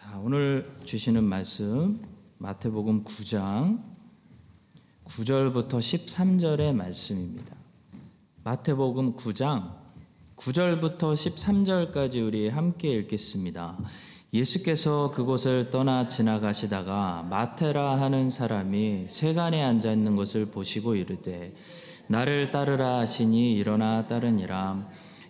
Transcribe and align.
자, 0.00 0.16
오늘 0.22 0.70
주시는 0.84 1.24
말씀 1.24 2.00
마태복음 2.38 3.02
9장 3.02 3.82
9절부터 5.04 5.70
13절의 5.80 6.72
말씀입니다. 6.72 7.56
마태복음 8.44 9.16
9장 9.16 9.74
9절부터 10.36 10.98
13절까지 10.98 12.24
우리 12.24 12.48
함께 12.48 12.92
읽겠습니다. 12.92 13.76
예수께서 14.32 15.10
그곳을 15.10 15.70
떠나 15.70 16.06
지나가시다가 16.06 17.26
마테라 17.28 18.00
하는 18.00 18.30
사람이 18.30 19.06
세간에 19.08 19.64
앉아 19.64 19.90
있는 19.90 20.14
것을 20.14 20.46
보시고 20.52 20.94
이르되 20.94 21.56
나를 22.06 22.52
따르라 22.52 22.98
하시니 22.98 23.52
일어나 23.54 24.06
따르니라 24.06 24.88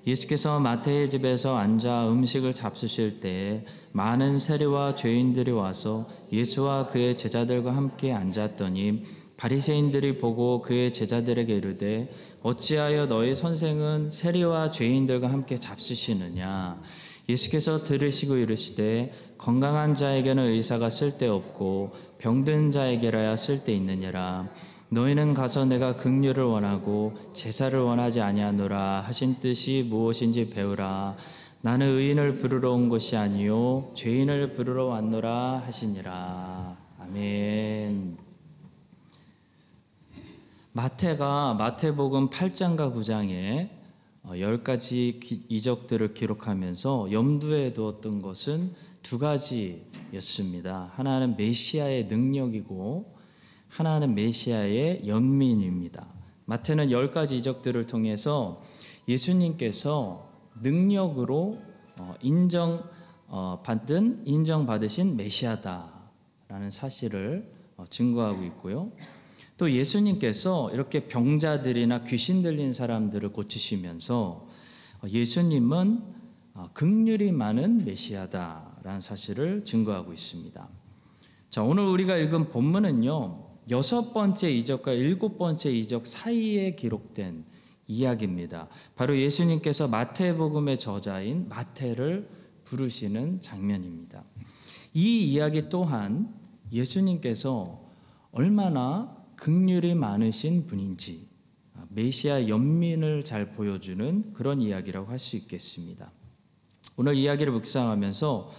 예수께서 0.08 0.58
마태의 0.58 1.10
집에서 1.10 1.58
앉아 1.58 2.08
음식을 2.08 2.54
잡수실 2.54 3.20
때 3.20 3.66
많은 3.92 4.38
세리와 4.38 4.94
죄인들이 4.94 5.50
와서 5.50 6.08
예수와 6.32 6.86
그의 6.86 7.14
제자들과 7.14 7.76
함께 7.76 8.14
앉았더니 8.14 9.02
바리새인들이 9.36 10.16
보고 10.16 10.62
그의 10.62 10.94
제자들에게 10.94 11.54
이르되 11.54 12.08
어찌하여 12.42 13.06
너희 13.06 13.34
선생은 13.34 14.10
세리와 14.10 14.70
죄인들과 14.70 15.30
함께 15.30 15.56
잡수시느냐? 15.56 16.80
예수께서 17.28 17.84
들으시고 17.84 18.36
이르시되 18.36 19.12
건강한 19.36 19.94
자에게는 19.94 20.42
의사가 20.42 20.88
쓸데없고 20.88 21.92
병든 22.16 22.70
자에게라야 22.70 23.36
쓸데있느니라 23.36 24.48
너희는 24.90 25.34
가서 25.34 25.66
내가 25.66 25.96
긍휼을 25.96 26.42
원하고 26.42 27.12
제사를 27.34 27.78
원하지 27.78 28.22
아니하노라 28.22 29.02
하신 29.02 29.38
뜻이 29.38 29.86
무엇인지 29.88 30.48
배우라. 30.48 31.16
나는 31.60 31.88
의인을 31.88 32.38
부르러 32.38 32.72
온 32.72 32.88
것이 32.88 33.16
아니요 33.16 33.92
죄인을 33.94 34.54
부르러 34.54 34.86
왔노라 34.86 35.62
하시니라. 35.66 36.78
아멘. 37.00 38.16
마태가 40.72 41.54
마태복음 41.54 42.30
8장과 42.30 42.94
9장에 42.94 43.68
어, 44.22 44.32
열 44.38 44.62
가지 44.62 45.20
이적들을 45.48 46.14
기록하면서 46.14 47.12
염두에 47.12 47.72
두었던 47.72 48.22
것은 48.22 48.72
두 49.02 49.18
가지였습니다. 49.18 50.92
하나는 50.94 51.36
메시아의 51.36 52.06
능력이고 52.06 53.17
하나는 53.68 54.14
메시아의 54.14 55.06
연민입니다. 55.06 56.06
마태는 56.46 56.90
열 56.90 57.10
가지 57.10 57.36
이적들을 57.36 57.86
통해서 57.86 58.62
예수님께서 59.06 60.28
능력으로 60.62 61.58
어, 61.98 62.14
인정 62.22 62.82
어, 63.26 63.62
인정받으신 64.24 65.16
메시아다라는 65.16 66.70
사실을 66.70 67.52
증거하고 67.90 68.42
있고요. 68.44 68.90
또 69.58 69.70
예수님께서 69.70 70.70
이렇게 70.72 71.08
병자들이나 71.08 72.04
귀신 72.04 72.42
들린 72.42 72.72
사람들을 72.72 73.32
고치시면서 73.32 74.46
예수님은 75.06 76.02
극률이 76.72 77.32
많은 77.32 77.84
메시아다라는 77.84 79.00
사실을 79.00 79.64
증거하고 79.64 80.12
있습니다. 80.12 80.68
자, 81.50 81.62
오늘 81.62 81.84
우리가 81.84 82.16
읽은 82.16 82.48
본문은요, 82.48 83.47
여섯 83.70 84.12
번째 84.12 84.50
이적과 84.50 84.92
일곱 84.92 85.38
번째 85.38 85.70
이적 85.70 86.06
사이에 86.06 86.72
기록된 86.72 87.44
이야기입니다. 87.86 88.68
바로 88.96 89.18
예수님께서 89.18 89.88
마태복음의 89.88 90.78
저자인 90.78 91.48
마태를 91.48 92.28
부르시는 92.64 93.40
장면입니다. 93.40 94.24
이 94.94 95.24
이야기 95.24 95.68
또한 95.68 96.34
예수님께서 96.72 97.88
얼마나 98.30 99.16
극률이 99.36 99.94
많으신 99.94 100.66
분인지 100.66 101.28
메시아 101.90 102.48
연민을 102.48 103.24
잘 103.24 103.52
보여주는 103.52 104.32
그런 104.32 104.60
이야기라고 104.60 105.10
할 105.10 105.18
수 105.18 105.36
있겠습니다. 105.36 106.12
오늘 106.96 107.14
이야기를 107.14 107.52
묵상하면서 107.52 108.50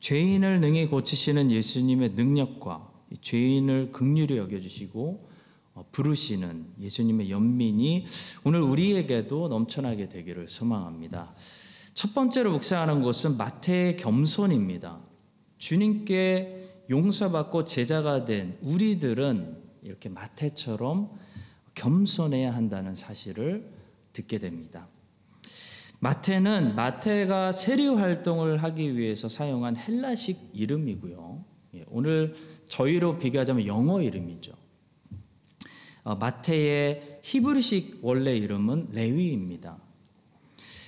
죄인을 0.00 0.60
능히 0.60 0.86
고치시는 0.86 1.50
예수님의 1.50 2.10
능력과 2.10 2.89
죄인을 3.20 3.92
극률히 3.92 4.36
여겨주시고 4.36 5.28
어, 5.74 5.86
부르시는 5.92 6.66
예수님의 6.80 7.30
연민이 7.30 8.04
오늘 8.44 8.60
우리에게도 8.60 9.48
넘쳐나게 9.48 10.08
되기를 10.08 10.48
소망합니다. 10.48 11.34
첫 11.94 12.14
번째로 12.14 12.52
묵상하는 12.52 13.02
것은 13.02 13.36
마태의 13.36 13.96
겸손입니다. 13.96 15.00
주님께 15.58 16.84
용서받고 16.90 17.64
제자가 17.64 18.24
된 18.24 18.58
우리들은 18.62 19.58
이렇게 19.82 20.08
마태처럼 20.08 21.10
겸손해야 21.74 22.54
한다는 22.54 22.94
사실을 22.94 23.70
듣게 24.12 24.38
됩니다. 24.38 24.88
마태는 26.00 26.74
마태가 26.74 27.52
세리 27.52 27.86
활동을 27.86 28.62
하기 28.62 28.96
위해서 28.96 29.28
사용한 29.28 29.76
헬라식 29.76 30.50
이름이고요. 30.54 31.44
예, 31.74 31.84
오늘 31.88 32.34
저희로 32.70 33.18
비교하자면 33.18 33.66
영어 33.66 34.00
이름이죠. 34.00 34.52
어, 36.04 36.14
마태의 36.14 37.20
히브리식 37.22 37.98
원래 38.02 38.34
이름은 38.36 38.88
레위입니다. 38.92 39.76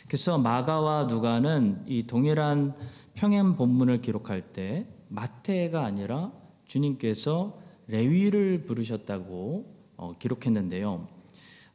그래서 0.06 0.38
마가와 0.38 1.04
누가는 1.04 1.84
이 1.86 2.04
동일한 2.04 2.74
평행 3.14 3.56
본문을 3.56 4.00
기록할 4.00 4.52
때 4.52 4.86
마태가 5.08 5.84
아니라 5.84 6.32
주님께서 6.66 7.58
레위를 7.88 8.64
부르셨다고 8.64 9.66
어, 9.96 10.14
기록했는데요. 10.18 11.08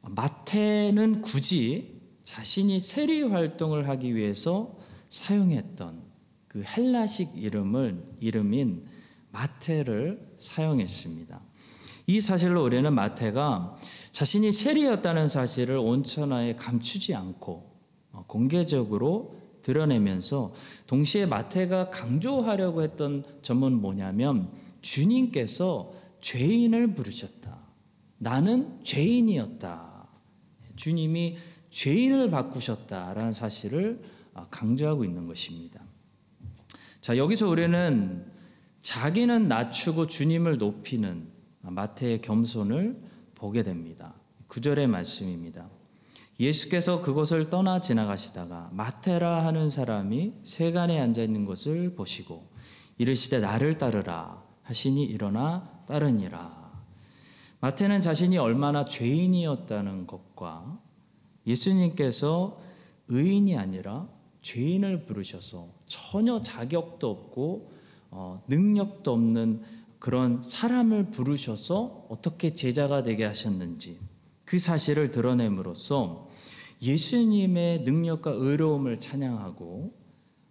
마태는 0.02 1.22
굳이 1.22 2.00
자신이 2.24 2.80
세리 2.80 3.24
활동을 3.24 3.88
하기 3.90 4.16
위해서 4.16 4.78
사용했던 5.10 6.02
그 6.48 6.64
헬라식 6.64 7.38
이름을 7.38 8.06
이름인 8.20 8.97
마태를 9.38 10.34
사용했습니다. 10.36 11.40
이 12.08 12.22
사실로 12.22 12.64
우리는 12.64 12.92
마태가 12.92 13.76
자신이 14.12 14.52
세리였다는 14.52 15.28
사실을 15.28 15.78
온천하에 15.78 16.56
감추지 16.56 17.14
않고 17.14 17.78
어, 18.14 18.24
공개적으로 18.28 19.38
드러내면서 19.62 20.54
동시에 20.88 21.26
마태가 21.26 21.90
강조하려고 21.90 22.82
했던 22.82 23.24
점은 23.42 23.74
뭐냐면 23.74 24.50
주님께서 24.82 25.92
죄인을 26.22 26.96
부르셨다. 26.96 27.60
나는 28.18 28.80
죄인이었다. 28.84 30.08
주님이 30.78 31.38
죄인을 31.70 32.32
바꾸셨다라는 32.32 33.32
사실을 33.32 34.02
아, 34.34 34.48
강조하고 34.50 35.04
있는 35.04 35.28
것입니다. 35.28 35.82
자, 37.02 37.18
여기서 37.18 37.50
우리는 37.50 38.37
자기는 38.82 39.48
낮추고 39.48 40.08
주님을 40.08 40.58
높이는 40.58 41.28
마태의 41.62 42.22
겸손을 42.22 43.02
보게 43.36 43.64
됩니다. 43.64 44.14
9절의 44.48 44.88
말씀입니다. 44.88 45.70
예수께서 46.40 47.02
그곳을 47.02 47.50
떠나 47.50 47.80
지나가시다가 47.80 48.70
마테라 48.72 49.46
하는 49.46 49.70
사람이 49.70 50.34
세간에 50.44 51.00
앉아 51.00 51.24
있는 51.24 51.46
것을 51.46 51.96
보시고 51.96 52.48
이르시되 52.98 53.40
나를 53.40 53.78
따르라 53.78 54.44
하시니 54.64 55.04
일어나 55.04 55.84
따르니라. 55.88 56.68
마태는 57.60 58.02
자신이 58.02 58.38
얼마나 58.38 58.86
죄인이었다는 58.86 60.06
것과 60.06 60.80
예수님께서 61.48 62.60
의인이 63.08 63.58
아니라 63.58 64.08
죄인을 64.42 65.06
부르셔서 65.06 65.70
전혀 65.86 66.42
자격도 66.42 67.10
없고 67.10 67.77
어, 68.12 68.44
능력도 68.48 69.12
없는 69.12 69.62
그런 70.00 70.42
사람을 70.42 71.12
부르셔서 71.12 72.08
어떻게 72.10 72.54
제자가 72.54 73.04
되게 73.04 73.26
하셨는지 73.26 74.00
그 74.46 74.60
사실을 74.60 75.12
드러냄으로써 75.12 76.30
예수님의 76.82 77.82
능력과 77.82 78.32
의로움을 78.32 79.00
찬양하고 79.00 79.94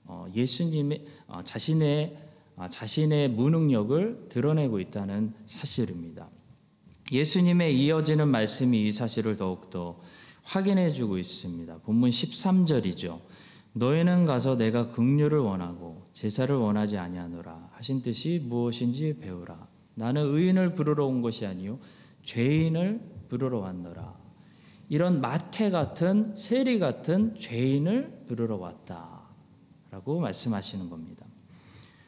어, 0.04 0.26
예수님의 0.34 1.06
어, 1.28 1.42
자신의 1.42 2.26
아, 2.58 2.68
자신의 2.68 3.28
무능력을 3.32 4.28
드러내고 4.30 4.80
있다는 4.80 5.34
사실입니다. 5.44 6.30
예수님의 7.12 7.78
이어지는 7.78 8.28
말씀이 8.28 8.86
이 8.86 8.92
사실을 8.92 9.36
더욱더 9.36 10.00
확인해 10.42 10.88
주고 10.90 11.18
있습니다. 11.18 11.78
본문 11.80 12.08
13절이죠. 12.08 13.20
너희는 13.74 14.24
가서 14.24 14.56
내가 14.56 14.90
긍휼을 14.90 15.38
원하고 15.38 16.05
제사를 16.16 16.56
원하지 16.56 16.96
아니하노라 16.96 17.72
하신 17.72 18.00
뜻이 18.00 18.40
무엇인지 18.42 19.18
배우라. 19.20 19.68
나는 19.96 20.34
의인을 20.34 20.72
부르러 20.72 21.04
온 21.04 21.20
것이 21.20 21.44
아니요 21.44 21.78
죄인을 22.22 23.02
부르러 23.28 23.58
왔노라. 23.58 24.16
이런 24.88 25.20
마태 25.20 25.68
같은 25.68 26.34
세리 26.34 26.78
같은 26.78 27.36
죄인을 27.38 28.22
부르러 28.26 28.56
왔다라고 28.56 30.20
말씀하시는 30.20 30.88
겁니다. 30.88 31.26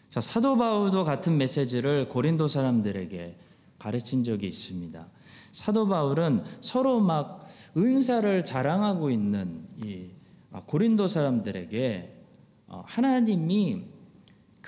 자, 0.09 0.23
사도 0.23 0.57
바울도 0.57 1.05
같은 1.05 1.37
메시지를 1.37 2.09
고린도 2.09 2.49
사람들에게 2.49 3.37
가르친 3.79 4.25
적이 4.25 4.47
있습니다. 4.47 5.07
사도 5.53 5.87
바울은 5.87 6.45
서로 6.63 6.99
막 7.01 7.47
은사를 7.77 8.43
자랑하고 8.43 9.11
있는 9.11 9.67
이 9.85 10.07
아, 10.51 10.63
고린도 10.65 11.09
사람들에게 11.09 12.15
어, 12.69 12.85
하나님이 12.87 13.98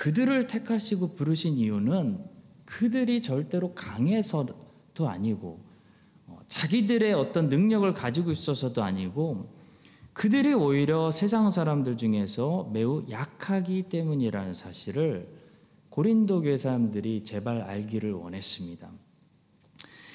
그들을 0.01 0.47
택하시고 0.47 1.15
부르신 1.15 1.59
이유는 1.59 2.25
그들이 2.65 3.21
절대로 3.21 3.75
강해서도 3.75 4.55
아니고 5.07 5.61
어, 6.27 6.41
자기들의 6.47 7.13
어떤 7.13 7.51
능력을 7.51 7.93
가지고 7.93 8.31
있어서도 8.31 8.83
아니고 8.83 9.53
그들이 10.15 10.55
오히려 10.55 11.11
세상 11.11 11.51
사람들 11.51 11.99
중에서 11.99 12.71
매우 12.73 13.05
약하기 13.11 13.91
때문이라는 13.91 14.55
사실을 14.55 15.29
고린도 15.91 16.43
교회 16.43 16.57
사람들이 16.57 17.23
제발 17.23 17.61
알기를 17.61 18.13
원했습니다. 18.13 18.91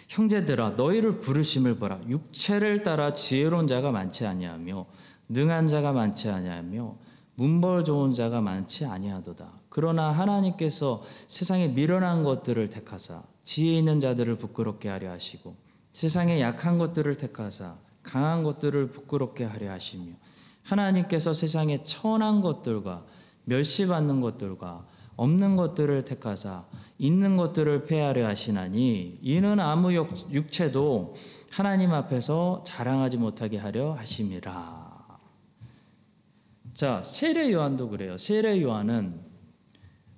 형제들아 0.08 0.72
너희를 0.72 1.20
부르심을 1.20 1.78
보라 1.78 2.02
육체를 2.10 2.82
따라 2.82 3.14
지혜로운 3.14 3.68
자가 3.68 3.92
많지 3.92 4.26
아니하며 4.26 4.88
능한 5.30 5.68
자가 5.68 5.94
많지 5.94 6.30
아니하며 6.30 6.98
문벌 7.36 7.84
좋은 7.84 8.14
자가 8.14 8.42
많지 8.42 8.86
아니하도다. 8.86 9.65
그러나 9.76 10.10
하나님께서 10.10 11.04
세상에 11.28 11.68
미련한 11.68 12.24
것들을 12.24 12.70
택하사 12.70 13.24
지혜 13.44 13.78
있는 13.78 14.00
자들을 14.00 14.38
부끄럽게 14.38 14.88
하려 14.88 15.12
하시고 15.12 15.54
세상에 15.92 16.40
약한 16.40 16.78
것들을 16.78 17.14
택하사 17.18 17.76
강한 18.02 18.44
것들을 18.44 18.90
부끄럽게 18.92 19.44
하려 19.44 19.70
하시며 19.72 20.14
하나님께서 20.64 21.34
세상에 21.34 21.84
천한 21.84 22.40
것들과 22.40 23.06
멸시받는 23.44 24.22
것들과 24.22 24.88
없는 25.18 25.58
것들을 25.58 26.06
택하사 26.06 26.64
있는 26.98 27.36
것들을 27.36 27.84
폐하려 27.84 28.26
하시나니 28.28 29.20
이는 29.22 29.60
아무 29.60 29.94
육- 29.94 30.32
육체도 30.32 31.16
하나님 31.52 31.92
앞에서 31.92 32.64
자랑하지 32.66 33.18
못하게 33.18 33.58
하려 33.58 33.92
하심이라. 33.92 35.20
자, 36.74 37.04
세례 37.04 37.52
요한도 37.52 37.90
그래요. 37.90 38.18
세례 38.18 38.62
요한은 38.62 39.25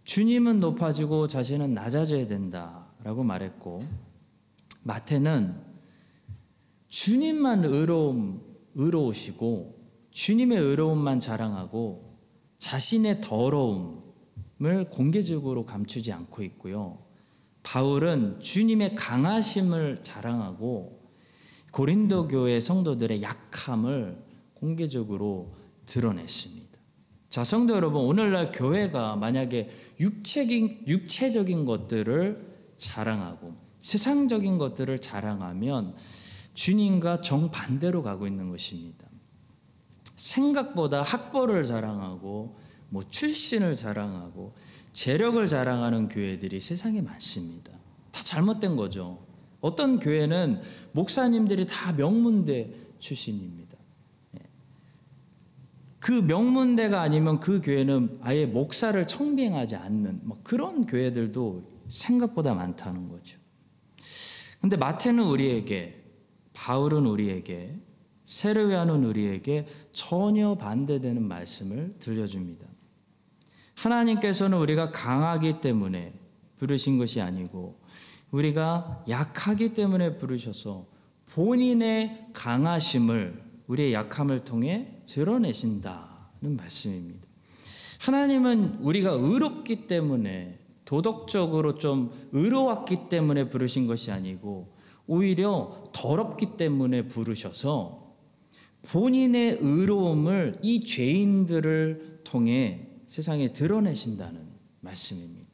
주님은 0.08 0.62
높아지고 0.62 1.28
자신은 1.28 1.74
낮아져야 1.74 2.28
된다라고 2.28 3.26
말했고 3.26 3.82
마태는 4.84 5.62
주님만 6.88 7.66
의로움 7.66 8.42
의로우시고 8.76 9.76
주님의 10.12 10.60
의로움만 10.60 11.20
자랑하고 11.20 12.18
자신의 12.58 13.20
더러움을 13.20 14.90
공개적으로 14.90 15.66
감추지 15.66 16.14
않고 16.14 16.42
있고요. 16.44 17.06
바울은 17.64 18.40
주님의 18.40 18.96
강하심을 18.96 20.02
자랑하고 20.04 21.12
고린도 21.74 22.30
교회 22.30 22.62
성도들의 22.62 23.22
약함을 23.22 24.24
공개적으로 24.54 25.54
드러냈습니다. 25.86 26.57
자, 27.30 27.44
성도 27.44 27.76
여러분, 27.76 28.02
오늘날 28.02 28.52
교회가 28.52 29.18
만약에 29.18 29.70
육체적인, 30.00 30.86
육체적인 30.88 31.66
것들을 31.66 32.56
자랑하고 32.78 33.54
세상적인 33.82 34.58
것들을 34.58 35.00
자랑하면 35.00 35.94
주님과 36.54 37.22
정반대로 37.22 38.02
가고 38.02 38.28
있는 38.28 38.50
것입니다. 38.50 39.08
생각보다 40.16 41.04
학벌을 41.04 41.66
자랑하고 41.66 42.58
뭐 42.90 43.04
출신을 43.08 43.76
자랑하고 43.76 44.54
재력을 44.94 45.46
자랑하는 45.46 46.08
교회들이 46.08 46.60
세상에 46.60 47.02
많습니다. 47.02 47.72
다 48.12 48.24
잘못된 48.24 48.76
거죠. 48.76 49.20
어떤 49.60 50.00
교회는 50.00 50.62
목사님들이 50.94 51.68
다 51.68 51.92
명문대 51.92 52.72
출신입니다. 53.00 53.67
예. 56.08 56.14
그 56.14 56.22
명문대가 56.22 57.02
아니면 57.02 57.42
그 57.42 57.60
교회는 57.62 58.20
아예 58.22 58.46
목사를 58.46 59.06
청빙하지 59.06 59.76
않는 59.76 60.22
뭐 60.24 60.40
그런 60.42 60.86
교회들도 60.86 61.70
생각보다 61.90 62.54
많다는 62.54 63.10
거죠. 63.10 63.38
근데 64.62 64.78
마태는 64.78 65.24
우리에게 65.24 66.02
바울은 66.54 67.06
우리에게 67.06 67.76
세례요한은 68.24 69.04
우리에게 69.04 69.66
전혀 69.92 70.56
반대되는 70.56 71.22
말씀을 71.22 71.96
들려줍니다. 72.00 72.66
하나님께서는 73.76 74.58
우리가 74.58 74.92
강하기 74.92 75.60
때문에 75.62 76.14
부르신 76.58 76.98
것이 76.98 77.22
아니고 77.22 77.80
우리가 78.32 79.04
약하기 79.10 79.74
때문에 79.74 80.18
부르셔서 80.18 80.88
본인의 81.28 82.30
강하심을 82.34 83.44
우리의 83.68 83.94
약함을 83.94 84.46
통해 84.46 84.97
드러내신다는 85.08 86.56
말씀입니다. 86.58 87.28
하나님은 88.00 88.80
우리가 88.82 89.12
의롭기 89.12 89.88
때문에 89.88 90.60
도덕적으로 90.86 91.76
좀 91.76 92.12
의로웠기 92.32 93.10
때문에 93.10 93.50
부르신 93.50 93.88
것이 93.88 94.12
아니고 94.12 94.74
오히려 95.08 95.84
더럽기 95.94 96.58
때문에 96.58 97.08
부르셔서 97.08 98.16
본인의 98.84 99.58
의로움을 99.62 100.60
이 100.62 100.82
죄인들을 100.82 102.22
통해 102.24 102.88
세상에 103.08 103.52
드러내신다는 103.52 104.48
말씀입니다. 104.82 105.48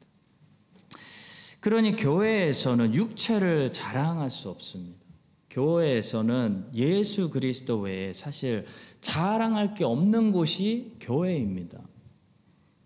그러니 1.60 1.96
교회에서는 1.96 2.94
육체를 2.94 3.72
자랑할 3.72 4.28
수 4.30 4.50
없습니다. 4.50 5.04
교회에서는 5.50 6.70
예수 6.74 7.30
그리스도 7.30 7.78
외에 7.78 8.12
사실 8.12 8.66
자랑할 9.04 9.74
게 9.74 9.84
없는 9.84 10.32
곳이 10.32 10.96
교회입니다. 10.98 11.78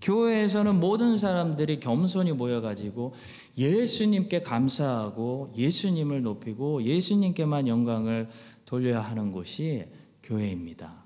교회에서는 0.01 0.79
모든 0.79 1.17
사람들이 1.17 1.81
겸손히 1.81 2.33
모여가지고 2.33 3.15
예수님께 3.57 4.41
감사하고 4.41 5.53
예수님을 5.57 6.23
높이고 6.23 6.83
예수님께만 6.83 7.69
영광을 7.69 8.29
돌려야 8.65 9.01
하는 9.01 9.33
곳이 9.33 9.87
교회입니다. 10.23 11.05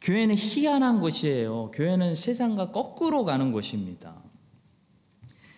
교회는 0.00 0.34
희한한 0.36 1.00
곳이에요. 1.00 1.70
교회는 1.72 2.14
세상과 2.14 2.72
거꾸로 2.72 3.24
가는 3.24 3.52
곳입니다. 3.52 4.22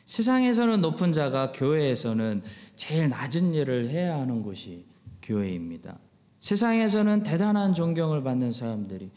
세상에서는 0.04 0.82
높은 0.82 1.12
자가 1.12 1.52
교회에서는 1.52 2.42
제일 2.76 3.08
낮은 3.08 3.54
일을 3.54 3.88
해야 3.88 4.20
하는 4.20 4.42
곳이 4.42 4.84
교회입니다. 5.22 5.98
세상에서는 6.46 7.24
대단한 7.24 7.74
존경을 7.74 8.22
받는 8.22 8.52
사람들이 8.52 9.10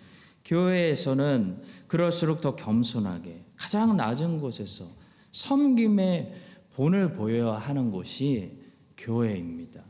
교회에서는 0.45 1.62
그럴수록 1.86 2.41
더 2.41 2.55
겸손하게 2.55 3.45
가장 3.55 3.95
낮은 3.95 4.39
곳에서 4.39 4.86
섬김의 5.31 6.33
본을 6.74 7.13
보여야 7.13 7.53
하는 7.53 7.91
곳이 7.91 8.57
교회입니다. 8.98 9.83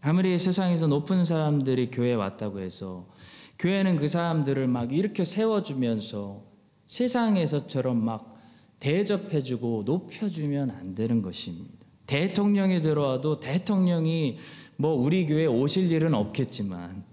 아무리 0.00 0.38
세상에서 0.38 0.86
높은 0.86 1.26
사람들이 1.26 1.90
교회에 1.90 2.14
왔다고 2.14 2.60
해서 2.60 3.10
교회는 3.58 3.96
그 3.96 4.08
사람들을 4.08 4.66
막 4.66 4.90
이렇게 4.90 5.22
세워주면서 5.22 6.44
세상에서처럼 6.86 8.02
막 8.02 8.40
대접해주고 8.80 9.82
높여주면 9.84 10.70
안 10.70 10.94
되는 10.94 11.20
것입니다. 11.20 11.84
대통령이 12.06 12.80
들어와도 12.80 13.40
대통령이 13.40 14.38
뭐 14.76 14.92
우리 14.94 15.26
교회 15.26 15.46
오실 15.46 15.90
일은 15.90 16.14
없겠지만 16.14 17.04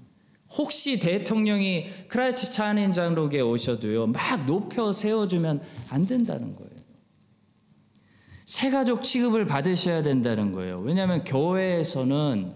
혹시 0.57 0.99
대통령이 0.99 1.85
크라이스트 2.07 2.51
찬인장로에 2.51 3.41
오셔도요 3.41 4.07
막 4.07 4.45
높여 4.45 4.91
세워주면 4.91 5.61
안 5.89 6.05
된다는 6.05 6.53
거예요. 6.53 6.71
새가족 8.45 9.03
취급을 9.03 9.45
받으셔야 9.45 10.03
된다는 10.03 10.51
거예요. 10.51 10.79
왜냐하면 10.79 11.23
교회에서는 11.23 12.51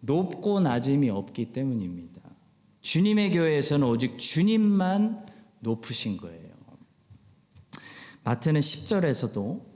높고 0.00 0.60
낮음이 0.60 1.08
없기 1.08 1.52
때문입니다. 1.52 2.20
주님의 2.82 3.30
교회에서는 3.30 3.86
오직 3.86 4.18
주님만 4.18 5.26
높으신 5.60 6.16
거예요. 6.16 6.50
마태는 8.24 8.60
10절에서도 8.60 9.69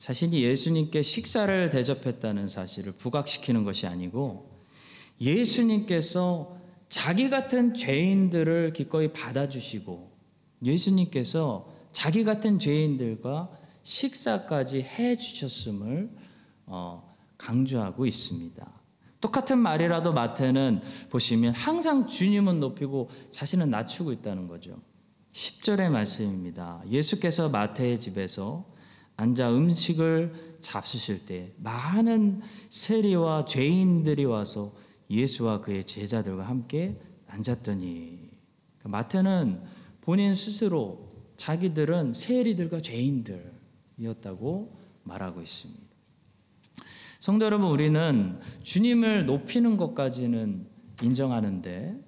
자신이 0.00 0.42
예수님께 0.42 1.02
식사를 1.02 1.68
대접했다는 1.68 2.48
사실을 2.48 2.92
부각시키는 2.92 3.64
것이 3.64 3.86
아니고 3.86 4.50
예수님께서 5.20 6.56
자기 6.88 7.28
같은 7.28 7.74
죄인들을 7.74 8.72
기꺼이 8.72 9.12
받아주시고 9.12 10.10
예수님께서 10.64 11.70
자기 11.92 12.24
같은 12.24 12.58
죄인들과 12.58 13.50
식사까지 13.82 14.80
해 14.80 15.16
주셨음을 15.16 16.10
어, 16.64 17.14
강조하고 17.36 18.06
있습니다. 18.06 18.72
똑같은 19.20 19.58
말이라도 19.58 20.14
마태는 20.14 20.80
보시면 21.10 21.52
항상 21.52 22.06
주님은 22.06 22.58
높이고 22.58 23.10
자신은 23.28 23.68
낮추고 23.68 24.12
있다는 24.12 24.48
거죠. 24.48 24.80
10절의 25.34 25.90
말씀입니다. 25.90 26.82
예수께서 26.90 27.50
마태의 27.50 28.00
집에서 28.00 28.79
앉아 29.20 29.52
음식을 29.54 30.56
잡수실 30.60 31.26
때 31.26 31.52
많은 31.58 32.40
세리와 32.70 33.44
죄인들이 33.44 34.24
와서 34.24 34.74
예수와 35.10 35.60
그의 35.60 35.84
제자들과 35.84 36.44
함께 36.44 36.98
앉았더니 37.26 38.30
그러니까 38.78 38.88
마태는 38.88 39.62
본인 40.00 40.34
스스로 40.34 41.10
자기들은 41.36 42.14
세리들과 42.14 42.80
죄인들이었다고 42.80 44.76
말하고 45.04 45.40
있습니다. 45.42 45.82
성도 47.18 47.44
여러분, 47.44 47.70
우리는 47.70 48.38
주님을 48.62 49.26
높이는 49.26 49.76
것까지는 49.76 50.66
인정하는데 51.02 52.00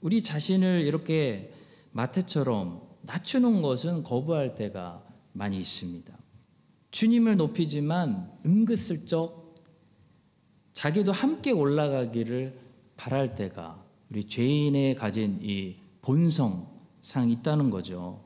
우리 0.00 0.22
자신을 0.22 0.82
이렇게 0.82 1.52
마태처럼 1.92 2.82
낮추는 3.02 3.62
것은 3.62 4.02
거부할 4.02 4.54
때가 4.54 5.02
많이 5.32 5.58
있습니다. 5.58 6.15
주님을 6.96 7.36
높이지만 7.36 8.32
은근슬쩍 8.46 9.54
자기도 10.72 11.12
함께 11.12 11.50
올라가기를 11.50 12.58
바랄 12.96 13.34
때가 13.34 13.84
우리 14.10 14.24
죄인의 14.24 14.94
가진 14.94 15.38
이 15.42 15.76
본성상 16.00 17.28
있다는 17.32 17.68
거죠. 17.68 18.24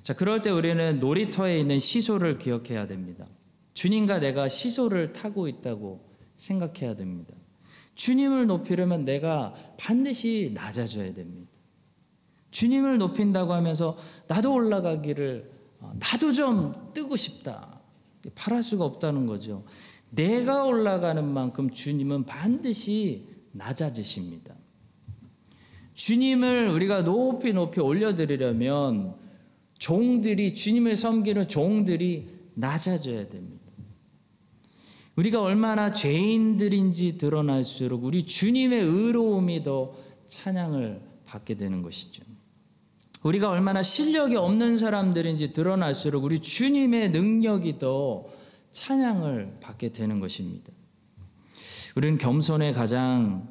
자, 0.00 0.14
그럴 0.14 0.40
때 0.40 0.48
우리는 0.48 1.00
놀이터에 1.00 1.60
있는 1.60 1.78
시소를 1.78 2.38
기억해야 2.38 2.86
됩니다. 2.86 3.26
주님과 3.74 4.20
내가 4.20 4.48
시소를 4.48 5.12
타고 5.12 5.46
있다고 5.46 6.02
생각해야 6.36 6.96
됩니다. 6.96 7.34
주님을 7.94 8.46
높이려면 8.46 9.04
내가 9.04 9.52
반드시 9.76 10.52
낮아져야 10.54 11.12
됩니다. 11.12 11.52
주님을 12.52 12.96
높인다고 12.96 13.52
하면서 13.52 13.98
나도 14.28 14.54
올라가기를 14.54 15.50
어, 15.80 15.92
나도 15.98 16.32
좀 16.32 16.90
뜨고 16.94 17.14
싶다. 17.14 17.77
바랄 18.34 18.62
수가 18.62 18.84
없다는 18.84 19.26
거죠. 19.26 19.64
내가 20.10 20.64
올라가는 20.64 21.24
만큼 21.24 21.70
주님은 21.70 22.24
반드시 22.24 23.26
낮아지십니다. 23.52 24.54
주님을 25.94 26.68
우리가 26.68 27.02
높이 27.02 27.52
높이 27.52 27.80
올려드리려면 27.80 29.16
종들이 29.78 30.54
주님을 30.54 30.96
섬기는 30.96 31.48
종들이 31.48 32.28
낮아져야 32.54 33.28
됩니다. 33.28 33.58
우리가 35.16 35.42
얼마나 35.42 35.90
죄인들인지 35.90 37.18
드러날수록 37.18 38.04
우리 38.04 38.24
주님의 38.24 38.80
의로움이 38.80 39.64
더 39.64 39.92
찬양을 40.26 41.00
받게 41.24 41.56
되는 41.56 41.82
것이죠. 41.82 42.22
우리가 43.22 43.50
얼마나 43.50 43.82
실력이 43.82 44.36
없는 44.36 44.78
사람들인지 44.78 45.52
드러날수록 45.52 46.24
우리 46.24 46.38
주님의 46.38 47.10
능력이 47.10 47.78
더 47.78 48.24
찬양을 48.70 49.58
받게 49.60 49.92
되는 49.92 50.20
것입니다. 50.20 50.72
우리는 51.96 52.16
겸손의 52.18 52.74
가장 52.74 53.48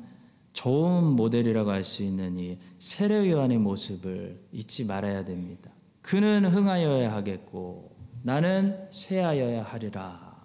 좋은 0.54 1.04
모델이라고 1.04 1.70
할 1.70 1.84
수 1.84 2.04
있는 2.04 2.38
이 2.40 2.58
세례 2.80 3.30
요한의 3.30 3.58
모습을 3.58 4.42
잊지 4.52 4.86
말아야 4.86 5.26
됩니다. 5.26 5.72
그는 6.02 6.46
흥하여야 6.46 7.14
하겠고 7.14 7.96
나는 8.24 8.88
쇠하여야 8.90 9.64
하리라. 9.64 10.36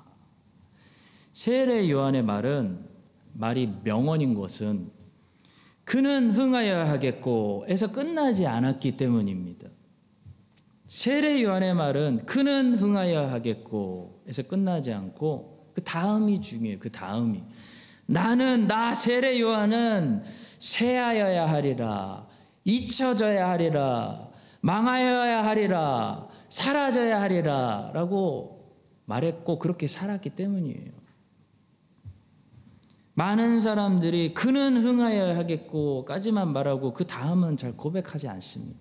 세례 1.30 1.88
요한의 1.88 2.24
말은 2.24 2.84
말이 3.32 3.72
명언인 3.84 4.34
것은 4.34 4.90
그는 5.84 6.30
흥하여야 6.30 6.88
하겠고 6.88 7.64
에서 7.68 7.92
끝나지 7.92 8.46
않았기 8.46 8.96
때문입니다. 8.96 9.68
세례 10.86 11.42
요한의 11.42 11.74
말은 11.74 12.26
그는 12.26 12.74
흥하여야 12.74 13.32
하겠고 13.32 14.22
에서 14.28 14.42
끝나지 14.42 14.92
않고 14.92 15.72
그 15.74 15.82
다음이 15.82 16.40
중요해요. 16.40 16.78
그 16.78 16.90
다음이 16.90 17.42
나는 18.06 18.66
나 18.66 18.94
세례 18.94 19.40
요한은 19.40 20.22
쇠하여야 20.58 21.46
하리라 21.46 22.26
잊혀져야 22.64 23.48
하리라 23.50 24.28
망하여야 24.60 25.44
하리라 25.44 26.28
사라져야 26.48 27.20
하리라라고 27.22 28.62
말했고 29.06 29.58
그렇게 29.58 29.86
살았기 29.86 30.30
때문이에요. 30.30 31.01
많은 33.14 33.60
사람들이 33.60 34.32
그는 34.32 34.76
흥하여야 34.76 35.36
하겠고까지만 35.36 36.52
말하고 36.52 36.92
그 36.94 37.06
다음은 37.06 37.56
잘 37.56 37.76
고백하지 37.76 38.28
않습니다. 38.28 38.80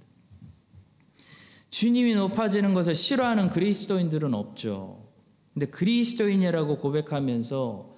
주님이 1.70 2.16
높아지는 2.16 2.74
것을 2.74 2.96
싫어하는 2.96 3.50
그리스도인들은 3.50 4.34
없죠. 4.34 5.10
근데 5.54 5.66
그리스도인이라고 5.66 6.78
고백하면서 6.78 7.96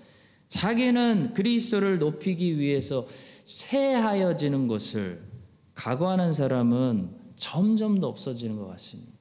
자기는 0.48 1.34
그리스도를 1.34 2.00
높이기 2.00 2.58
위해서 2.60 3.08
쇠하여지는 3.46 4.68
것을 4.68 5.24
각오하는 5.74 6.34
사람은 6.34 7.16
점점 7.36 8.00
더 8.00 8.08
없어지는 8.08 8.58
것 8.58 8.68
같습니다. 8.68 9.12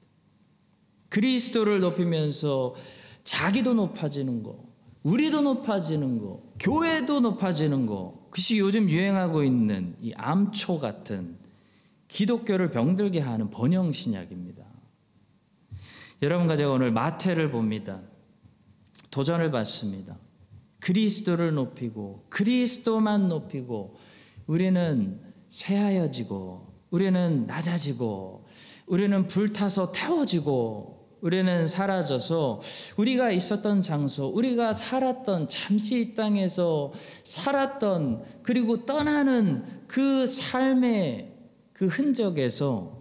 그리스도를 1.09 1.79
높이면서 1.79 2.75
자기도 3.23 3.73
높아지는 3.73 4.43
거, 4.43 4.72
우리도 5.03 5.41
높아지는 5.41 6.19
거, 6.19 6.41
교회도 6.59 7.19
높아지는 7.19 7.85
거, 7.85 8.23
그것이 8.29 8.57
요즘 8.57 8.89
유행하고 8.89 9.43
있는 9.43 9.95
이 10.01 10.13
암초 10.15 10.79
같은 10.79 11.37
기독교를 12.07 12.71
병들게 12.71 13.19
하는 13.19 13.49
번영 13.49 13.91
신약입니다. 13.91 14.63
여러분과 16.21 16.55
제가 16.55 16.71
오늘 16.71 16.91
마태를 16.91 17.51
봅니다. 17.51 18.01
도전을 19.11 19.51
받습니다. 19.51 20.17
그리스도를 20.79 21.53
높이고 21.53 22.25
그리스도만 22.29 23.29
높이고 23.29 23.95
우리는 24.47 25.19
쇠하여지고 25.49 26.73
우리는 26.89 27.45
낮아지고 27.45 28.45
우리는 28.85 29.27
불타서 29.27 29.91
태워지고 29.91 30.92
우리는 31.23 31.69
사라져서 31.69 32.61
우리가 32.97 33.31
있었던 33.31 33.81
장소, 33.81 34.27
우리가 34.27 34.73
살았던 34.73 35.47
잠시 35.47 36.01
이 36.01 36.13
땅에서 36.15 36.91
살았던 37.23 38.25
그리고 38.43 38.85
떠나는 38.85 39.63
그 39.87 40.27
삶의 40.27 41.31
그 41.71 41.87
흔적에서 41.87 42.97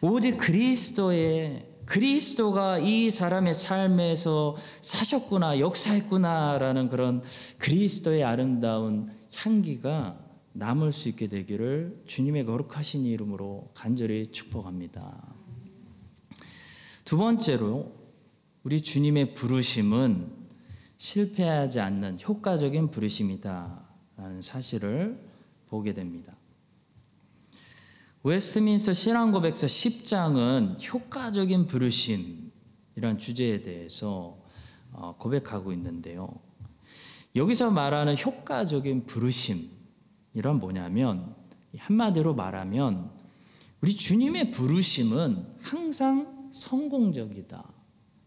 오직 0.00 0.38
그리스도의 0.38 1.66
그리스도가 1.84 2.78
이 2.78 3.10
사람의 3.10 3.52
삶에서 3.52 4.56
사셨구나, 4.80 5.58
역사했구나라는 5.58 6.88
그런 6.88 7.22
그리스도의 7.58 8.24
아름다운 8.24 9.10
향기가 9.36 10.18
남을 10.54 10.92
수 10.92 11.10
있게 11.10 11.28
되기를 11.28 12.04
주님의 12.06 12.46
거룩하신 12.46 13.04
이름으로 13.04 13.68
간절히 13.74 14.24
축복합니다. 14.28 15.33
두 17.04 17.18
번째로 17.18 17.92
우리 18.62 18.80
주님의 18.80 19.34
부르심은 19.34 20.32
실패하지 20.96 21.80
않는 21.80 22.18
효과적인 22.20 22.90
부르심이다라는 22.90 24.40
사실을 24.40 25.20
보게 25.66 25.92
됩니다. 25.92 26.34
웨스트민스터 28.22 28.94
신앙고백서 28.94 29.66
10장은 29.66 30.82
효과적인 30.92 31.66
부르심이란 31.66 33.18
주제에 33.18 33.60
대해서 33.60 34.38
어, 34.92 35.14
고백하고 35.18 35.72
있는데요. 35.74 36.28
여기서 37.36 37.70
말하는 37.70 38.16
효과적인 38.16 39.04
부르심이란 39.04 40.58
뭐냐면 40.58 41.34
한마디로 41.76 42.34
말하면 42.34 43.10
우리 43.82 43.94
주님의 43.94 44.52
부르심은 44.52 45.44
항상 45.60 46.33
성공적이다. 46.54 47.64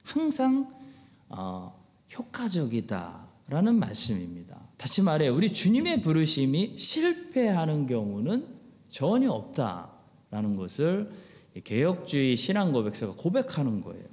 항상 0.04 0.74
어, 1.30 1.74
효과적이다라는 2.16 3.76
말씀입니다. 3.80 4.60
다시 4.78 5.02
말해 5.02 5.30
우리 5.30 5.52
주님의 5.52 6.02
부르심이 6.02 6.78
실패하는 6.78 7.88
경우는 7.88 8.46
전혀 8.90 9.32
없다라는 9.32 10.56
것을 10.58 11.10
개혁주의 11.64 12.36
신앙 12.36 12.72
고백서가 12.72 13.16
고백하는 13.16 13.82
거예요. 13.82 14.06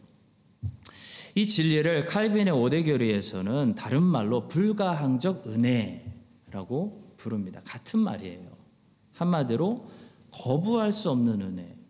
이 1.34 1.48
진리를 1.48 2.04
칼빈의 2.04 2.54
오대교리에서는 2.54 3.74
다른 3.74 4.02
말로 4.02 4.46
불가항적 4.46 5.48
은혜라고 5.48 7.14
부릅니다. 7.16 7.60
같은 7.64 7.98
말이에요. 7.98 8.56
한마디로 9.14 9.88
거부할 10.30 10.92
수 10.92 11.10
없는 11.10 11.42
은혜. 11.42 11.83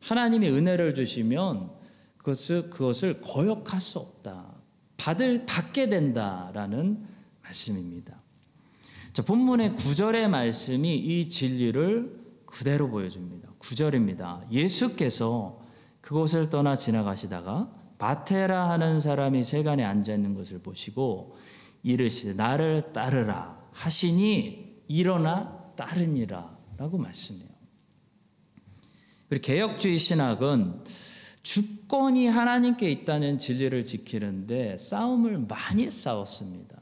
하나님이 0.00 0.48
은혜를 0.48 0.94
주시면 0.94 1.70
그것을, 2.16 2.70
그것을 2.70 3.20
거역할 3.20 3.80
수 3.80 3.98
없다. 3.98 4.54
받을, 4.96 5.46
받게 5.46 5.88
된다라는 5.88 7.04
말씀입니다. 7.42 8.20
자, 9.12 9.22
본문의 9.24 9.76
구절의 9.76 10.28
말씀이 10.28 10.94
이 10.94 11.28
진리를 11.28 12.18
그대로 12.46 12.90
보여줍니다. 12.90 13.48
9절입니다. 13.58 14.50
예수께서 14.50 15.60
그곳을 16.00 16.48
떠나 16.50 16.74
지나가시다가 16.74 17.72
바테라 17.98 18.70
하는 18.70 19.00
사람이 19.00 19.42
세간에 19.42 19.84
앉아 19.84 20.14
있는 20.14 20.34
것을 20.34 20.60
보시고 20.60 21.36
이르시되 21.82 22.34
나를 22.34 22.92
따르라 22.92 23.58
하시니 23.72 24.82
일어나 24.88 25.72
따르니라라고 25.76 26.98
말씀해요. 26.98 27.47
그리고 29.28 29.42
개혁주의 29.42 29.98
신학은 29.98 30.84
주권이 31.42 32.28
하나님께 32.28 32.90
있다는 32.90 33.38
진리를 33.38 33.84
지키는데 33.84 34.76
싸움을 34.78 35.38
많이 35.48 35.90
싸웠습니다. 35.90 36.78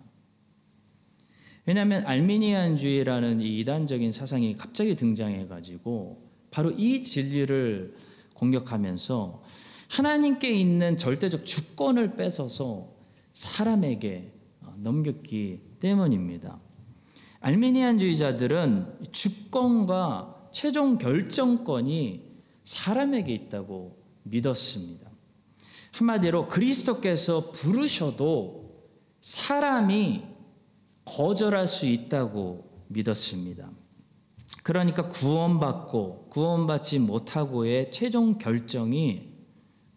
왜냐하면 1.67 2.07
알미니안주의라는 2.07 3.41
이 3.41 3.61
이단적인 3.61 4.13
사상이 4.13 4.57
갑자기 4.57 4.95
등장해가지고 4.95 6.23
바로 6.51 6.71
이 6.71 7.03
진리를 7.03 7.97
공격하면서 8.35 9.43
하나님께 9.89 10.51
있는 10.51 10.97
절대적 10.97 11.45
주권을 11.45 12.17
뺏어서 12.17 12.89
사람에게 13.33 14.33
넘겼기 14.77 15.61
때문입니다. 15.81 16.61
알미니안주의자들은 17.41 19.03
주권과 19.13 20.51
최종 20.53 20.99
결정권이 20.99 22.26
사람에게 22.67 23.33
있다고 23.33 23.97
믿었습니다. 24.25 25.09
한마디로 25.93 26.49
그리스도께서 26.49 27.53
부르셔도 27.53 28.91
사람이 29.21 30.25
거절할 31.05 31.69
수 31.69 31.87
있다고 31.87 32.85
믿었습니다. 32.89 33.71
그러니까 34.63 35.09
구원받고 35.09 36.27
구원받지 36.29 36.99
못하고의 36.99 37.93
최종 37.93 38.37
결정이 38.37 39.33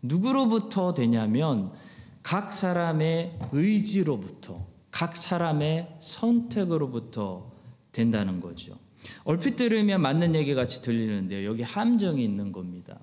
누구로부터 0.04 0.94
되냐면 0.94 1.74
각 2.22 2.54
사람의 2.54 3.40
의지로부터 3.52 4.68
각 4.92 5.18
사람의 5.18 5.98
선택으로부터 6.00 7.52
된다는 7.92 8.40
거죠. 8.40 8.78
얼핏 9.24 9.56
들으면 9.56 10.02
맞는 10.02 10.36
얘기 10.36 10.54
같이 10.54 10.82
들리는데요. 10.82 11.48
여기 11.48 11.64
함정이 11.64 12.24
있는 12.24 12.52
겁니다. 12.52 13.00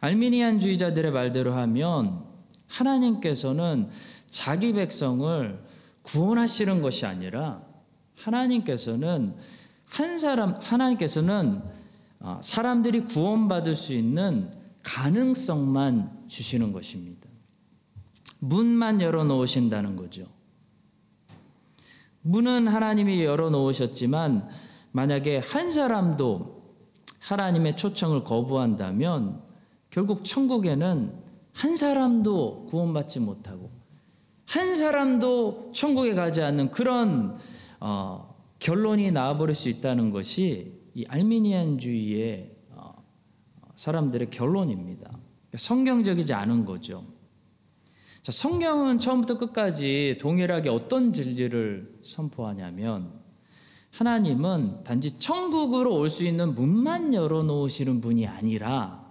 알미니안주의자들의 0.00 1.12
말대로 1.12 1.54
하면 1.54 2.24
하나님께서는 2.66 3.88
자기 4.28 4.72
백성을 4.72 5.64
구원하시는 6.02 6.82
것이 6.82 7.06
아니라 7.06 7.62
하나님께서는 8.16 9.34
한 9.84 10.18
사람 10.18 10.54
하나님께서는 10.60 11.62
어, 12.20 12.40
사람들이 12.42 13.00
구원받을 13.00 13.74
수 13.74 13.92
있는 13.92 14.50
가능성만 14.82 16.28
주시는 16.28 16.72
것입니다. 16.72 17.28
문만 18.38 19.00
열어 19.00 19.24
놓으신다는 19.24 19.96
거죠. 19.96 20.26
문은 22.22 22.68
하나님이 22.68 23.24
열어 23.24 23.50
놓으셨지만 23.50 24.48
만약에 24.96 25.36
한 25.36 25.70
사람도 25.70 26.62
하나님의 27.18 27.76
초청을 27.76 28.24
거부한다면 28.24 29.42
결국 29.90 30.24
천국에는 30.24 31.12
한 31.52 31.76
사람도 31.76 32.64
구원받지 32.70 33.20
못하고 33.20 33.70
한 34.46 34.74
사람도 34.74 35.72
천국에 35.74 36.14
가지 36.14 36.40
않는 36.40 36.70
그런 36.70 37.36
어, 37.78 38.34
결론이 38.58 39.10
나와버릴 39.10 39.54
수 39.54 39.68
있다는 39.68 40.12
것이 40.12 40.72
이 40.94 41.04
알미니안주의의 41.04 42.56
어, 42.70 42.94
사람들의 43.74 44.30
결론입니다. 44.30 45.10
성경적이지 45.54 46.32
않은 46.32 46.64
거죠. 46.64 47.04
자, 48.22 48.32
성경은 48.32 48.98
처음부터 48.98 49.36
끝까지 49.36 50.16
동일하게 50.22 50.70
어떤 50.70 51.12
진리를 51.12 51.98
선포하냐면 52.02 53.25
하나님은 53.96 54.84
단지 54.84 55.18
천국으로 55.18 55.96
올 55.96 56.10
수 56.10 56.24
있는 56.24 56.54
문만 56.54 57.14
열어놓으시는 57.14 58.02
분이 58.02 58.26
아니라 58.26 59.06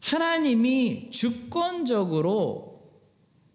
하나님이 0.00 1.10
주권적으로 1.10 2.90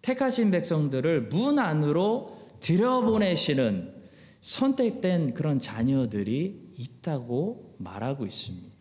택하신 0.02 0.52
백성들을 0.52 1.24
문 1.30 1.60
안으로 1.60 2.38
들여보내시는 2.62 3.94
선택된 4.40 5.34
그런 5.34 5.60
자녀들이 5.60 6.72
있다고 6.78 7.76
말하고 7.80 8.26
있습니다. 8.26 8.74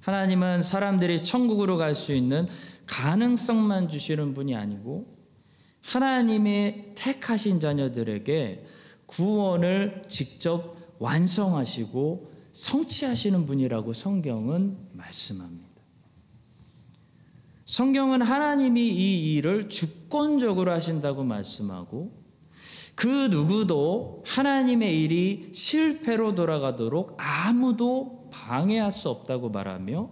하나님은 0.00 0.62
사람들이 0.62 1.22
천국으로 1.22 1.76
갈 1.76 1.94
수 1.94 2.12
있는 2.14 2.48
가능성만 2.86 3.88
주시는 3.88 4.34
분이 4.34 4.56
아니고 4.56 5.16
하나님의 5.84 6.94
택하신 6.96 7.60
자녀들에게 7.60 8.64
구원을 9.08 10.04
직접 10.06 10.76
완성하시고 11.00 12.30
성취하시는 12.52 13.46
분이라고 13.46 13.92
성경은 13.92 14.76
말씀합니다. 14.92 15.68
성경은 17.64 18.22
하나님이 18.22 18.88
이 18.88 19.34
일을 19.34 19.68
주권적으로 19.68 20.70
하신다고 20.70 21.24
말씀하고 21.24 22.12
그 22.94 23.28
누구도 23.30 24.24
하나님의 24.26 25.00
일이 25.00 25.50
실패로 25.52 26.34
돌아가도록 26.34 27.16
아무도 27.18 28.28
방해할 28.32 28.90
수 28.90 29.08
없다고 29.10 29.50
말하며 29.50 30.10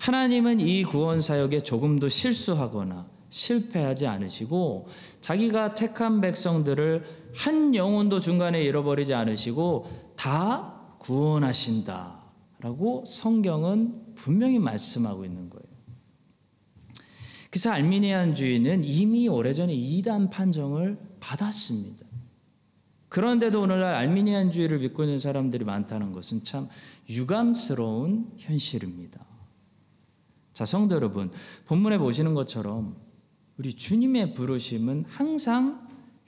하나님은 0.00 0.60
이 0.60 0.84
구원 0.84 1.22
사역에 1.22 1.60
조금도 1.60 2.08
실수하거나 2.08 3.08
실패하지 3.30 4.06
않으시고 4.06 4.86
자기가 5.20 5.74
택한 5.74 6.20
백성들을 6.20 7.23
한 7.34 7.74
영혼도 7.74 8.20
중간에 8.20 8.62
잃어버리지 8.62 9.14
않으시고 9.14 10.14
다 10.16 10.96
구원하신다라고 10.98 13.04
성경은 13.06 14.14
분명히 14.14 14.58
말씀하고 14.58 15.24
있는 15.24 15.48
거예요. 15.50 15.64
그래서 17.50 17.70
알미니안 17.70 18.34
주의는 18.34 18.84
이미 18.84 19.28
오래전에 19.28 19.72
이단 19.72 20.30
판정을 20.30 20.98
받았습니다. 21.20 22.04
그런데도 23.08 23.62
오늘날 23.62 23.94
알미니안 23.94 24.50
주의를 24.50 24.80
믿고 24.80 25.04
있는 25.04 25.18
사람들이 25.18 25.64
많다는 25.64 26.12
것은 26.12 26.42
참 26.42 26.68
유감스러운 27.08 28.32
현실입니다. 28.38 29.24
자, 30.52 30.64
성도 30.64 30.96
여러분, 30.96 31.30
본문에 31.66 31.98
보시는 31.98 32.34
것처럼 32.34 32.96
우리 33.56 33.72
주님의 33.72 34.34
부르심은 34.34 35.04
항상 35.06 35.83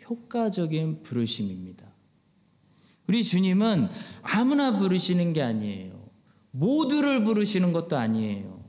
효과적인 0.09 1.03
부르심입니다. 1.03 1.87
우리 3.09 3.23
주님은 3.23 3.88
아무나 4.23 4.79
부르시는 4.79 5.33
게 5.33 5.42
아니에요. 5.42 6.11
모두를 6.51 7.25
부르시는 7.25 7.73
것도 7.73 7.97
아니에요. 7.97 8.64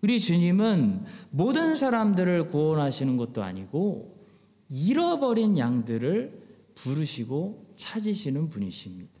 우리 0.00 0.18
주님은 0.18 1.04
모든 1.30 1.76
사람들을 1.76 2.48
구원하시는 2.48 3.16
것도 3.16 3.42
아니고 3.42 4.26
잃어버린 4.68 5.58
양들을 5.58 6.42
부르시고 6.74 7.72
찾으시는 7.76 8.48
분이십니다. 8.50 9.12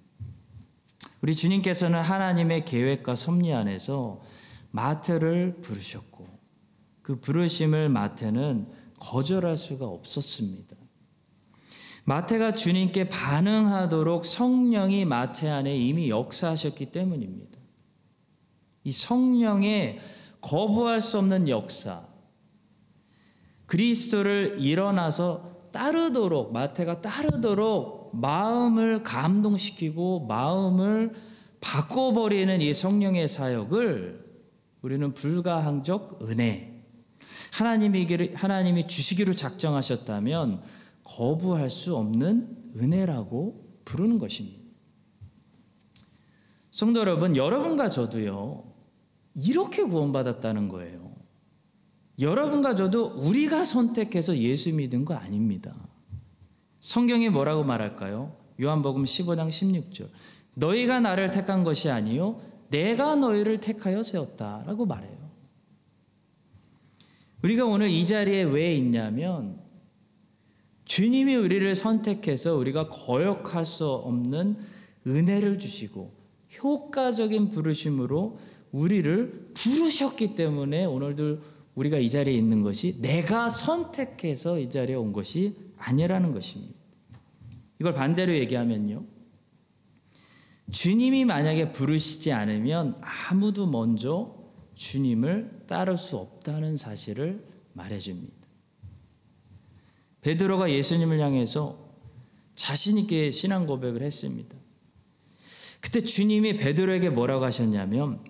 우리 1.20 1.34
주님께서는 1.36 2.00
하나님의 2.00 2.64
계획과 2.64 3.14
섭리 3.14 3.52
안에서 3.52 4.22
마태를 4.70 5.58
부르셨고 5.62 6.26
그 7.02 7.20
부르심을 7.20 7.88
마태는 7.88 8.66
거절할 8.98 9.56
수가 9.56 9.86
없었습니다. 9.86 10.76
마태가 12.04 12.52
주님께 12.52 13.08
반응하도록 13.08 14.24
성령이 14.24 15.04
마태 15.04 15.48
안에 15.48 15.76
이미 15.76 16.10
역사하셨기 16.10 16.86
때문입니다. 16.86 17.58
이 18.84 18.90
성령의 18.90 19.98
거부할 20.40 21.00
수 21.00 21.18
없는 21.18 21.48
역사, 21.48 22.02
그리스도를 23.66 24.56
일어나서 24.58 25.70
따르도록, 25.72 26.52
마태가 26.52 27.00
따르도록 27.00 28.10
마음을 28.14 29.02
감동시키고 29.02 30.26
마음을 30.26 31.14
바꿔버리는 31.60 32.60
이 32.60 32.74
성령의 32.74 33.28
사역을 33.28 34.32
우리는 34.82 35.14
불가항적 35.14 36.18
은혜, 36.28 36.84
하나님이, 37.52 38.34
하나님이 38.34 38.88
주시기로 38.88 39.32
작정하셨다면 39.32 40.62
거부할 41.04 41.70
수 41.70 41.96
없는 41.96 42.74
은혜라고 42.76 43.80
부르는 43.84 44.18
것입니다. 44.18 44.60
성도 46.70 47.00
여러분, 47.00 47.36
여러분과 47.36 47.88
저도요, 47.88 48.64
이렇게 49.34 49.82
구원받았다는 49.82 50.68
거예요. 50.68 51.12
여러분과 52.18 52.74
저도 52.74 53.06
우리가 53.16 53.64
선택해서 53.64 54.36
예수 54.38 54.72
믿은 54.72 55.04
거 55.04 55.14
아닙니다. 55.14 55.74
성경이 56.80 57.28
뭐라고 57.30 57.64
말할까요? 57.64 58.36
요한복음 58.60 59.04
15장 59.04 59.48
16절. 59.48 60.08
너희가 60.56 61.00
나를 61.00 61.30
택한 61.30 61.64
것이 61.64 61.88
아니요 61.88 62.40
내가 62.68 63.16
너희를 63.16 63.60
택하여 63.60 64.02
세웠다라고 64.02 64.86
말해요. 64.86 65.22
우리가 67.42 67.64
오늘 67.64 67.88
이 67.88 68.06
자리에 68.06 68.42
왜 68.42 68.74
있냐면 68.76 69.61
주님이 70.84 71.36
우리를 71.36 71.74
선택해서 71.74 72.56
우리가 72.56 72.88
거역할 72.88 73.64
수 73.64 73.88
없는 73.88 74.56
은혜를 75.06 75.58
주시고 75.58 76.12
효과적인 76.62 77.48
부르심으로 77.48 78.38
우리를 78.72 79.52
부르셨기 79.54 80.34
때문에 80.34 80.84
오늘도 80.84 81.38
우리가 81.74 81.98
이 81.98 82.08
자리에 82.08 82.34
있는 82.34 82.62
것이 82.62 83.00
내가 83.00 83.48
선택해서 83.48 84.58
이 84.58 84.68
자리에 84.68 84.94
온 84.94 85.12
것이 85.12 85.54
아니라는 85.78 86.32
것입니다. 86.32 86.74
이걸 87.80 87.94
반대로 87.94 88.34
얘기하면요. 88.34 89.04
주님이 90.70 91.24
만약에 91.24 91.72
부르시지 91.72 92.32
않으면 92.32 92.96
아무도 93.00 93.66
먼저 93.66 94.34
주님을 94.74 95.64
따를 95.66 95.96
수 95.96 96.16
없다는 96.16 96.76
사실을 96.76 97.44
말해줍니다. 97.74 98.41
베드로가 100.22 100.70
예수님을 100.70 101.20
향해서 101.20 101.78
자신 102.54 102.98
있게 102.98 103.30
신앙 103.30 103.66
고백을 103.66 104.02
했습니다. 104.02 104.56
그때 105.80 106.00
주님이 106.00 106.56
베드로에게 106.56 107.10
뭐라고 107.10 107.44
하셨냐면 107.44 108.20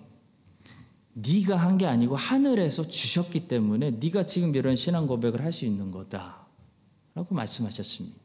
네가 1.13 1.55
한 1.55 1.77
게 1.77 1.85
아니고 1.85 2.15
하늘에서 2.15 2.81
주셨기 2.83 3.47
때문에 3.47 3.91
네가 3.91 4.25
지금 4.25 4.55
이런 4.55 4.75
신앙 4.75 5.05
고백을 5.05 5.41
할 5.41 5.51
수 5.53 5.65
있는 5.65 5.91
거다라고 5.91 7.27
말씀하셨습니다. 7.29 8.17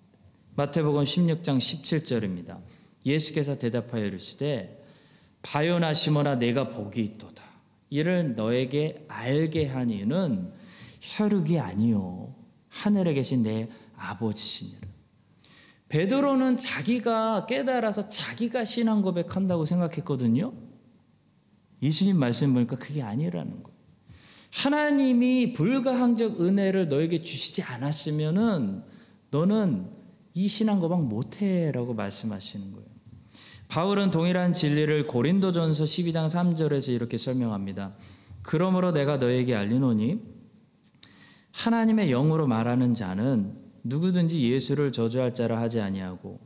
마태복음 0.57 1.05
16장 1.05 1.59
17절입니다. 1.59 2.59
예수께서 3.05 3.59
대답하여 3.59 4.07
이르시되 4.07 4.83
바요나 5.43 5.93
시모나 5.93 6.37
내가 6.37 6.69
복이 6.69 7.03
있도다. 7.03 7.45
이를 7.91 8.35
너에게 8.35 9.05
알게 9.09 9.67
하니는 9.67 10.53
혈육이 11.01 11.59
아니요 11.59 12.35
하늘에 12.69 13.15
계신 13.15 13.43
내 13.43 13.69
아버지시니라. 13.97 14.89
베드로는 15.89 16.57
자기가 16.57 17.47
깨달아서 17.47 18.09
자기가 18.09 18.65
신앙 18.65 19.03
고백한다고 19.03 19.65
생각했거든요. 19.65 20.53
예수님 21.83 22.19
말씀 22.19 22.53
보니까 22.53 22.77
그게 22.77 23.03
아니라는 23.03 23.63
거예요. 23.63 23.79
하나님이 24.53 25.53
불가항적 25.53 26.41
은혜를 26.41 26.89
너에게 26.89 27.21
주시지 27.21 27.63
않았으면은 27.63 28.83
너는 29.31 29.91
이 30.35 30.49
신앙 30.49 30.81
고백 30.81 31.01
못해라고 31.01 31.95
말씀하시는 31.95 32.73
거예요. 32.73 32.89
바울은 33.69 34.11
동일한 34.11 34.53
진리를 34.53 35.07
고린도전서 35.07 35.85
12장 35.85 36.27
3절에서 36.27 36.93
이렇게 36.93 37.19
설명합니다. 37.19 37.95
그러므로 38.43 38.93
내가 38.93 39.19
너에게 39.19 39.55
알리노니 39.55 40.38
하나님의 41.53 42.11
영으로 42.11 42.47
말하는 42.47 42.95
자는 42.95 43.57
누구든지 43.85 44.41
예수를 44.51 44.93
저주할 44.93 45.35
자라 45.35 45.61
하지 45.61 45.81
아니하고 45.81 46.41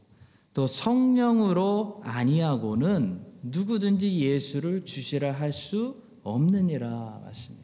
또 0.54 0.66
성령으로 0.66 2.02
아니하고는 2.04 3.26
누구든지 3.42 4.20
예수를 4.20 4.84
주시라 4.84 5.32
할 5.32 5.50
수 5.52 6.02
없느니라 6.22 7.20
말씀이에요. 7.24 7.62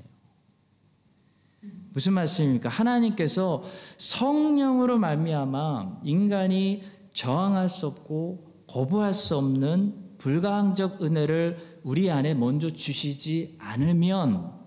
무슨 1.93 2.13
말씀입니까? 2.13 2.69
하나님께서 2.69 3.63
성령으로 3.97 4.99
말미암아 4.99 6.01
인간이 6.05 6.83
저항할 7.13 7.69
수 7.69 7.87
없고 7.87 8.65
거부할 8.67 9.13
수 9.13 9.37
없는 9.37 10.17
불가항적 10.19 11.03
은혜를 11.03 11.81
우리 11.83 12.11
안에 12.11 12.35
먼저 12.35 12.71
주시지 12.71 13.57
않으면 13.59 14.58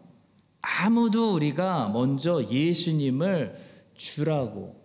아무도 0.62 1.34
우리가 1.34 1.90
먼저 1.90 2.44
예수님을 2.44 3.56
주라고 3.96 4.82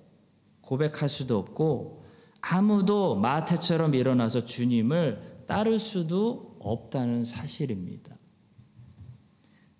고백할 0.61 1.09
수도 1.09 1.39
없고 1.39 2.05
아무도 2.41 3.17
마태처럼 3.17 3.95
일어나서 3.95 4.43
주님을 4.45 5.45
따를 5.47 5.79
수도 5.79 6.57
없다는 6.61 7.25
사실입니다. 7.25 8.17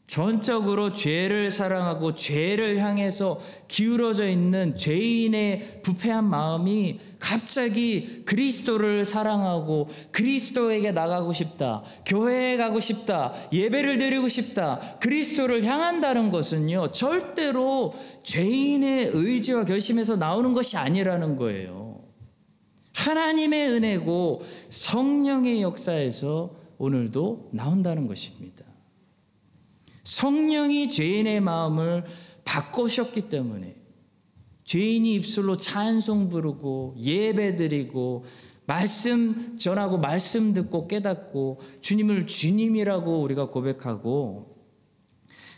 전적으로 0.07 0.93
죄를 0.93 1.51
사랑하고 1.51 2.15
죄를 2.15 2.79
향해서 2.79 3.41
기울어져 3.67 4.29
있는 4.29 4.77
죄인의 4.77 5.81
부패한 5.83 6.25
마음이 6.25 7.01
갑자기 7.19 8.23
그리스도를 8.25 9.05
사랑하고 9.05 9.89
그리스도에게 10.13 10.93
나가고 10.93 11.33
싶다. 11.33 11.83
교회에 12.05 12.57
가고 12.57 12.79
싶다. 12.79 13.35
예배를 13.53 13.99
드리고 13.99 14.29
싶다. 14.29 14.99
그리스도를 15.01 15.65
향한다는 15.65 16.31
것은요. 16.31 16.93
절대로 16.93 17.93
죄인의 18.23 19.11
의지와 19.13 19.65
결심에서 19.65 20.17
나오는 20.17 20.53
것이 20.53 20.77
아니라는 20.77 21.35
거예요. 21.35 22.01
하나님의 22.95 23.71
은혜고 23.71 24.43
성령의 24.69 25.63
역사에서 25.63 26.55
오늘도 26.79 27.51
나온다는 27.53 28.07
것입니다. 28.07 28.66
성령이 30.07 30.89
죄인의 30.91 31.41
마음을 31.41 32.05
바꾸셨기 32.45 33.23
때문에 33.23 33.75
죄인이 34.65 35.15
입술로 35.17 35.57
찬송 35.57 36.29
부르고 36.29 36.95
예배 36.97 37.57
드리고 37.57 38.25
말씀 38.67 39.57
전하고 39.57 39.99
말씀 39.99 40.55
듣고 40.55 40.87
깨닫고 40.87 41.61
주님을 41.81 42.29
주님이라고 42.29 43.21
우리가 43.21 43.51
고백하고 43.51 44.55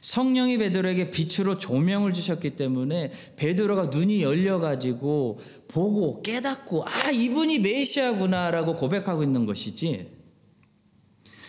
성령이 0.01 0.57
베드로에게 0.57 1.11
빛으로 1.11 1.59
조명을 1.59 2.15
주셨기 2.15 2.57
때문에 2.57 3.11
베드로가 3.37 3.87
눈이 3.87 4.23
열려 4.23 4.61
가지고 4.61 5.41
보고 5.69 6.23
깨닫고 6.23 6.87
아 6.87 7.11
이분이 7.11 7.59
메시아구나라고 7.59 8.77
고백하고 8.77 9.23
있는 9.23 9.45
것이지 9.45 10.18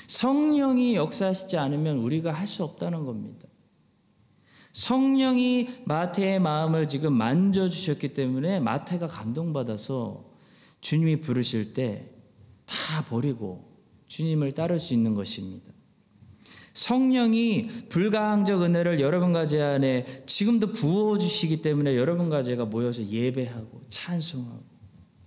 성령이 0.09 0.95
역사하시지 0.95 1.57
않으면 1.57 1.97
우리가 1.97 2.31
할 2.31 2.47
수 2.47 2.63
없다는 2.63 3.05
겁니다. 3.05 3.47
성령이 4.71 5.67
마태의 5.85 6.39
마음을 6.39 6.87
지금 6.87 7.13
만져주셨기 7.13 8.13
때문에 8.13 8.59
마태가 8.59 9.07
감동받아서 9.07 10.25
주님이 10.81 11.19
부르실 11.19 11.73
때 11.73 12.19
다 12.69 13.03
버리고 13.05 13.67
주님을 14.07 14.51
따를 14.51 14.79
수 14.79 14.93
있는 14.93 15.15
것입니다. 15.15 15.71
성령이 16.73 17.67
불가항적 17.89 18.61
은혜를 18.61 18.99
여러분과 18.99 19.47
제 19.47 19.61
안에 19.61 20.23
지금도 20.27 20.71
부어주시기 20.71 21.61
때문에 21.61 21.97
여러분과 21.97 22.43
제가 22.43 22.65
모여서 22.65 23.03
예배하고 23.03 23.81
찬송하고 23.89 24.63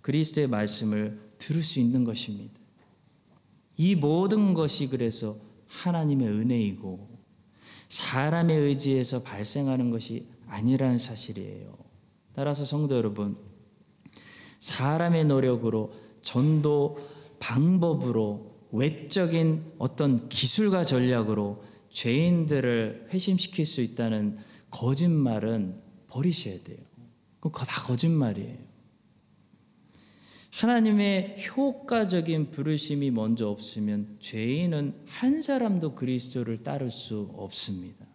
그리스도의 0.00 0.46
말씀을 0.46 1.20
들을 1.38 1.62
수 1.62 1.80
있는 1.80 2.04
것입니다. 2.04 2.61
이 3.76 3.94
모든 3.94 4.54
것이 4.54 4.88
그래서 4.88 5.36
하나님의 5.66 6.28
은혜이고 6.28 7.08
사람의 7.88 8.56
의지에서 8.56 9.22
발생하는 9.22 9.90
것이 9.90 10.26
아니라는 10.46 10.98
사실이에요. 10.98 11.76
따라서 12.34 12.64
성도 12.64 12.96
여러분, 12.96 13.36
사람의 14.58 15.26
노력으로 15.26 15.92
전도 16.20 16.98
방법으로 17.38 18.52
외적인 18.70 19.72
어떤 19.78 20.28
기술과 20.28 20.84
전략으로 20.84 21.62
죄인들을 21.90 23.08
회심시킬 23.12 23.66
수 23.66 23.82
있다는 23.82 24.38
거짓말은 24.70 25.80
버리셔야 26.08 26.62
돼요. 26.62 26.78
그거 27.40 27.64
다 27.64 27.82
거짓말이에요. 27.82 28.71
하나님의 30.52 31.36
효과적인 31.48 32.50
부르심이 32.50 33.10
먼저 33.10 33.48
없으면 33.48 34.18
죄인은 34.20 34.94
한 35.06 35.40
사람도 35.40 35.94
그리스도를 35.94 36.58
따를 36.58 36.90
수 36.90 37.30
없습니다. 37.34 38.06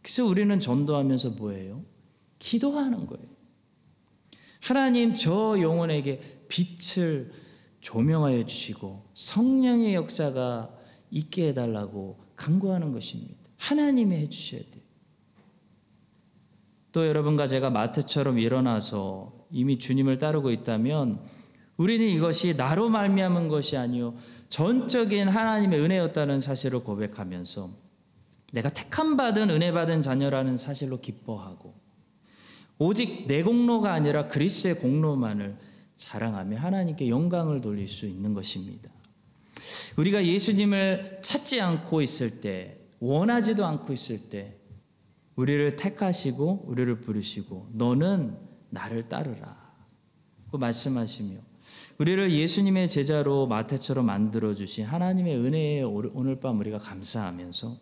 그래서 0.00 0.24
우리는 0.24 0.58
전도하면서 0.58 1.30
뭐예요? 1.30 1.84
기도하는 2.38 3.06
거예요. 3.06 3.26
하나님 4.62 5.14
저 5.14 5.60
영혼에게 5.60 6.20
빛을 6.48 7.30
조명하여 7.80 8.46
주시고 8.46 9.04
성령의 9.12 9.94
역사가 9.94 10.74
있게 11.10 11.48
해달라고 11.48 12.18
간구하는 12.36 12.92
것입니다. 12.92 13.36
하나님이 13.58 14.16
해주셔야 14.16 14.62
돼요. 14.62 14.82
또 16.92 17.06
여러분과 17.06 17.46
제가 17.46 17.68
마태처럼 17.68 18.38
일어나서 18.38 19.46
이미 19.50 19.78
주님을 19.78 20.18
따르고 20.18 20.50
있다면 20.50 21.39
우리는 21.80 22.06
이것이 22.06 22.56
나로 22.58 22.90
말미암은 22.90 23.48
것이 23.48 23.78
아니요 23.78 24.14
전적인 24.50 25.28
하나님의 25.28 25.80
은혜였다는 25.80 26.38
사실을 26.38 26.84
고백하면서 26.84 27.70
내가 28.52 28.68
택함 28.68 29.16
받은 29.16 29.48
은혜 29.48 29.72
받은 29.72 30.02
자녀라는 30.02 30.58
사실로 30.58 31.00
기뻐하고 31.00 31.72
오직 32.76 33.26
내 33.26 33.42
공로가 33.42 33.94
아니라 33.94 34.28
그리스도의 34.28 34.78
공로만을 34.78 35.56
자랑하며 35.96 36.58
하나님께 36.58 37.08
영광을 37.08 37.62
돌릴 37.62 37.88
수 37.88 38.06
있는 38.06 38.34
것입니다. 38.34 38.90
우리가 39.96 40.26
예수님을 40.26 41.18
찾지 41.22 41.60
않고 41.60 42.00
있을 42.00 42.40
때, 42.40 42.78
원하지도 43.00 43.66
않고 43.66 43.92
있을 43.92 44.30
때, 44.30 44.56
우리를 45.36 45.76
택하시고 45.76 46.64
우리를 46.66 47.00
부르시고 47.00 47.68
너는 47.72 48.38
나를 48.70 49.10
따르라. 49.10 49.74
그 50.50 50.56
말씀하시며 50.56 51.49
우리를 52.00 52.32
예수님의 52.32 52.88
제자로 52.88 53.46
마태처럼 53.46 54.06
만들어 54.06 54.54
주신 54.54 54.86
하나님의 54.86 55.36
은혜에 55.36 55.82
오늘 55.82 56.40
밤 56.40 56.58
우리가 56.58 56.78
감사하면서 56.78 57.76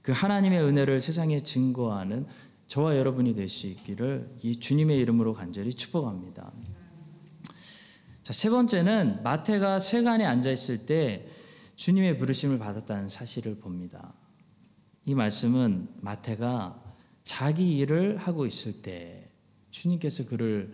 그 0.00 0.12
하나님의 0.12 0.62
은혜를 0.62 1.00
세상에 1.00 1.40
증거하는 1.40 2.26
저와 2.68 2.96
여러분이 2.96 3.34
될 3.34 3.48
수 3.48 3.66
있기를 3.66 4.36
이 4.44 4.54
주님의 4.54 4.96
이름으로 5.00 5.34
간절히 5.34 5.74
축복합니다. 5.74 6.52
자, 8.22 8.32
세 8.32 8.48
번째는 8.48 9.24
마태가 9.24 9.80
세간에 9.80 10.24
앉아 10.24 10.52
있을 10.52 10.86
때 10.86 11.26
주님의 11.74 12.18
부르심을 12.18 12.60
받았다는 12.60 13.08
사실을 13.08 13.56
봅니다. 13.56 14.14
이 15.04 15.16
말씀은 15.16 15.88
마태가 16.00 16.80
자기 17.24 17.76
일을 17.78 18.18
하고 18.18 18.46
있을 18.46 18.82
때 18.82 19.32
주님께서 19.70 20.26
그를 20.26 20.72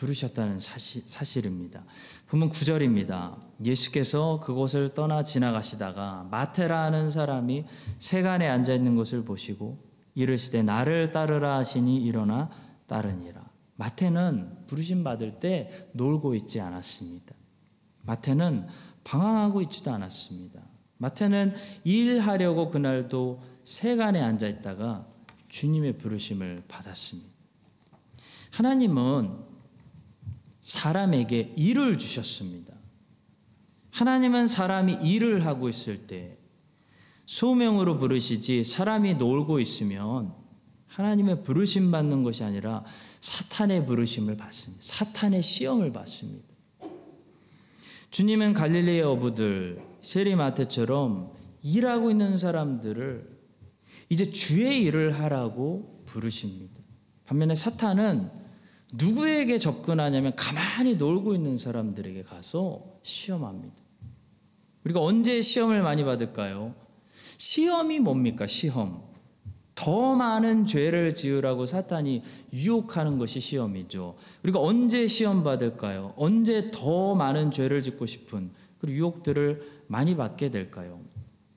부르셨다는 0.00 0.60
사실, 0.60 1.02
사실입니다. 1.04 1.84
보면 2.28 2.50
9절입니다. 2.50 3.36
예수께서 3.62 4.40
그곳을 4.40 4.94
떠나 4.94 5.22
지나가시다가 5.22 6.26
마테라는 6.30 7.10
사람이 7.10 7.66
세간에 7.98 8.48
앉아 8.48 8.72
있는 8.72 8.96
것을 8.96 9.24
보시고 9.24 9.84
이르시되 10.14 10.62
나를 10.62 11.10
따르라 11.10 11.58
하시니 11.58 12.02
일어나 12.02 12.50
따르니라. 12.86 13.44
마태는 13.76 14.66
부르심 14.66 15.04
받을 15.04 15.38
때 15.38 15.90
놀고 15.92 16.34
있지 16.34 16.62
않았습니다. 16.62 17.34
마태는 18.00 18.68
방황하고 19.04 19.60
있지도 19.62 19.92
않았습니다. 19.92 20.62
마태는 20.96 21.54
일하려고 21.84 22.70
그날도 22.70 23.42
세간에 23.64 24.22
앉아 24.22 24.48
있다가 24.48 25.06
주님의 25.48 25.98
부르심을 25.98 26.62
받았습니다. 26.68 27.28
하나님은 28.52 29.49
사람에게 30.60 31.54
일을 31.56 31.98
주셨습니다. 31.98 32.74
하나님은 33.92 34.46
사람이 34.46 34.98
일을 35.02 35.44
하고 35.46 35.68
있을 35.68 36.06
때 36.06 36.38
소명으로 37.26 37.98
부르시지 37.98 38.64
사람이 38.64 39.14
놀고 39.14 39.60
있으면 39.60 40.34
하나님의 40.86 41.44
부르심 41.44 41.90
받는 41.90 42.22
것이 42.22 42.42
아니라 42.42 42.84
사탄의 43.20 43.86
부르심을 43.86 44.36
받습니다. 44.36 44.82
사탄의 44.82 45.42
시험을 45.42 45.92
받습니다. 45.92 46.48
주님은 48.10 48.54
갈릴리의 48.54 49.02
어부들 49.02 49.80
세리마테처럼 50.02 51.32
일하고 51.62 52.10
있는 52.10 52.36
사람들을 52.36 53.38
이제 54.08 54.32
주의 54.32 54.82
일을 54.82 55.20
하라고 55.20 56.02
부르십니다. 56.06 56.82
반면에 57.26 57.54
사탄은 57.54 58.39
누구에게 58.92 59.58
접근하냐면 59.58 60.34
가만히 60.36 60.96
놀고 60.96 61.34
있는 61.34 61.56
사람들에게 61.56 62.22
가서 62.24 62.84
시험합니다. 63.02 63.74
우리가 64.84 65.00
언제 65.00 65.40
시험을 65.40 65.82
많이 65.82 66.04
받을까요? 66.04 66.74
시험이 67.38 68.00
뭡니까? 68.00 68.46
시험. 68.46 69.02
더 69.74 70.14
많은 70.14 70.66
죄를 70.66 71.14
지으라고 71.14 71.64
사탄이 71.64 72.22
유혹하는 72.52 73.18
것이 73.18 73.40
시험이죠. 73.40 74.16
우리가 74.42 74.60
언제 74.60 75.06
시험 75.06 75.42
받을까요? 75.42 76.12
언제 76.16 76.70
더 76.70 77.14
많은 77.14 77.50
죄를 77.50 77.82
짓고 77.82 78.04
싶은 78.04 78.50
그 78.78 78.90
유혹들을 78.90 79.84
많이 79.86 80.16
받게 80.16 80.50
될까요? 80.50 81.00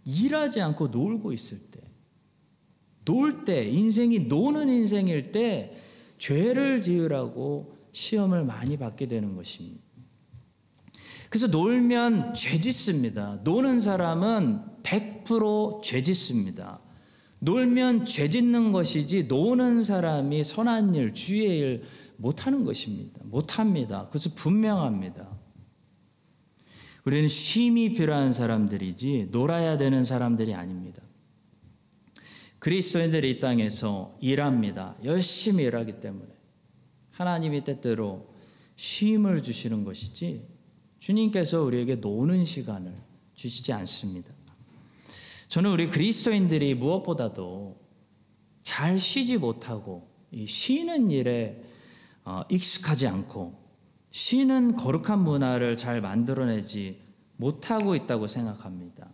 일하지 0.06 0.62
않고 0.62 0.88
놀고 0.88 1.34
있을 1.34 1.60
때. 1.72 1.82
놀 3.04 3.44
때, 3.44 3.68
인생이 3.68 4.20
노는 4.20 4.70
인생일 4.70 5.34
때 5.34 5.76
죄를 6.24 6.80
지으라고 6.80 7.76
시험을 7.92 8.46
많이 8.46 8.78
받게 8.78 9.08
되는 9.08 9.36
것입니다. 9.36 9.84
그래서 11.30 11.48
놀면 11.48 12.34
죄 12.34 12.58
짓습니다. 12.62 13.42
노는 13.44 13.82
사람은 13.82 14.62
100%죄 14.84 16.02
짓습니다. 16.02 16.80
놀면 17.40 18.06
죄 18.06 18.30
짓는 18.30 18.72
것이지 18.72 19.26
노는 19.26 19.84
사람이 19.84 20.46
선한 20.46 20.96
일, 20.96 21.14
주의 21.14 21.60
일 21.60 21.84
못하는 22.16 22.64
것입니다. 22.64 23.20
못합니다. 23.26 24.08
그래서 24.10 24.30
분명합니다. 24.34 25.28
우리는 27.04 27.28
쉼이 27.28 27.96
필요한 27.96 28.32
사람들이지 28.32 29.28
놀아야 29.32 29.78
되는 29.78 30.04
사람들이 30.04 30.54
아닙니다. 30.54 31.02
그리스도인들이 32.64 33.32
이 33.32 33.40
땅에서 33.42 34.18
일합니다. 34.22 34.96
열심히 35.04 35.66
일하기 35.66 36.00
때문에 36.00 36.32
하나님이 37.12 37.66
때때로 37.66 38.34
쉼을 38.78 39.44
주시는 39.44 39.84
것이지 39.84 40.48
주님께서 40.98 41.62
우리에게 41.62 41.96
노는 41.96 42.46
시간을 42.46 42.96
주시지 43.34 43.74
않습니다. 43.74 44.32
저는 45.50 45.72
우리 45.72 45.90
그리스도인들이 45.90 46.76
무엇보다도 46.76 47.82
잘 48.62 48.98
쉬지 48.98 49.38
못하고 49.38 50.08
쉬는 50.48 51.12
일에 51.12 51.62
어, 52.24 52.44
익숙하지 52.50 53.08
않고 53.08 53.62
쉬는 54.12 54.78
거룩한 54.78 55.20
문화를 55.20 55.76
잘 55.76 56.00
만들어내지 56.00 57.02
못하고 57.36 57.94
있다고 57.94 58.28
생각합니다. 58.28 59.13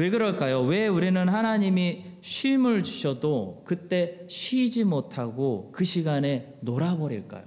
왜 0.00 0.08
그럴까요? 0.08 0.62
왜 0.62 0.88
우리는 0.88 1.28
하나님이 1.28 2.04
쉼을 2.22 2.82
주셔도 2.82 3.60
그때 3.66 4.24
쉬지 4.30 4.82
못하고 4.82 5.70
그 5.72 5.84
시간에 5.84 6.56
놀아버릴까요? 6.62 7.44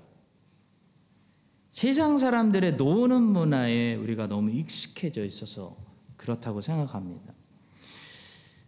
세상 1.71 2.19
사람들의 2.19 2.75
노는 2.75 3.23
문화에 3.23 3.95
우리가 3.95 4.27
너무 4.27 4.51
익숙해져 4.51 5.25
있어서 5.25 5.75
그렇다고 6.15 6.61
생각합니다. 6.61 7.33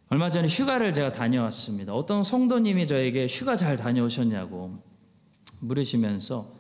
얼마 0.10 0.32
전에 0.32 0.48
휴가를 0.48 0.92
제가 0.92 1.12
다녀왔습니다. 1.12 1.94
어떤 1.94 2.24
성도님이 2.24 2.88
저에게 2.88 3.28
휴가 3.28 3.56
잘 3.56 3.78
다녀오셨냐고 3.78 4.80
물으시면서 5.60 6.56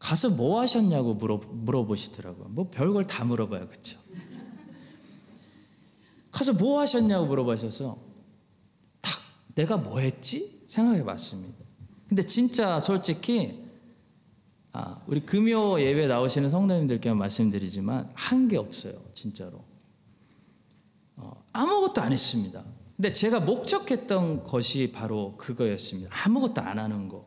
가서 0.00 0.30
뭐 0.30 0.60
하셨냐고 0.60 1.14
물어, 1.14 1.40
물어보시더라고요. 1.52 2.48
뭐 2.48 2.68
별걸 2.68 3.04
다 3.04 3.24
물어봐요. 3.24 3.68
그렇죠? 3.68 4.00
가서 6.38 6.52
뭐 6.52 6.78
하셨냐고 6.80 7.26
물어보셔서 7.26 7.98
딱 9.00 9.12
내가 9.56 9.76
뭐 9.76 9.98
했지? 9.98 10.62
생각해 10.66 11.02
봤습니다. 11.02 11.64
근데 12.08 12.22
진짜 12.22 12.78
솔직히 12.78 13.64
아, 14.72 15.02
우리 15.08 15.20
금요 15.20 15.80
예배 15.80 16.06
나오시는 16.06 16.48
성도님들께 16.48 17.12
말씀드리지만 17.12 18.12
한 18.14 18.46
게 18.48 18.56
없어요. 18.56 18.94
진짜로. 19.14 19.64
어, 21.16 21.44
아무것도 21.52 22.00
안 22.02 22.12
했습니다. 22.12 22.64
근데 22.96 23.12
제가 23.12 23.40
목적했던 23.40 24.44
것이 24.44 24.92
바로 24.92 25.34
그거였습니다. 25.38 26.10
아무것도 26.24 26.60
안 26.62 26.78
하는 26.78 27.08
거. 27.08 27.26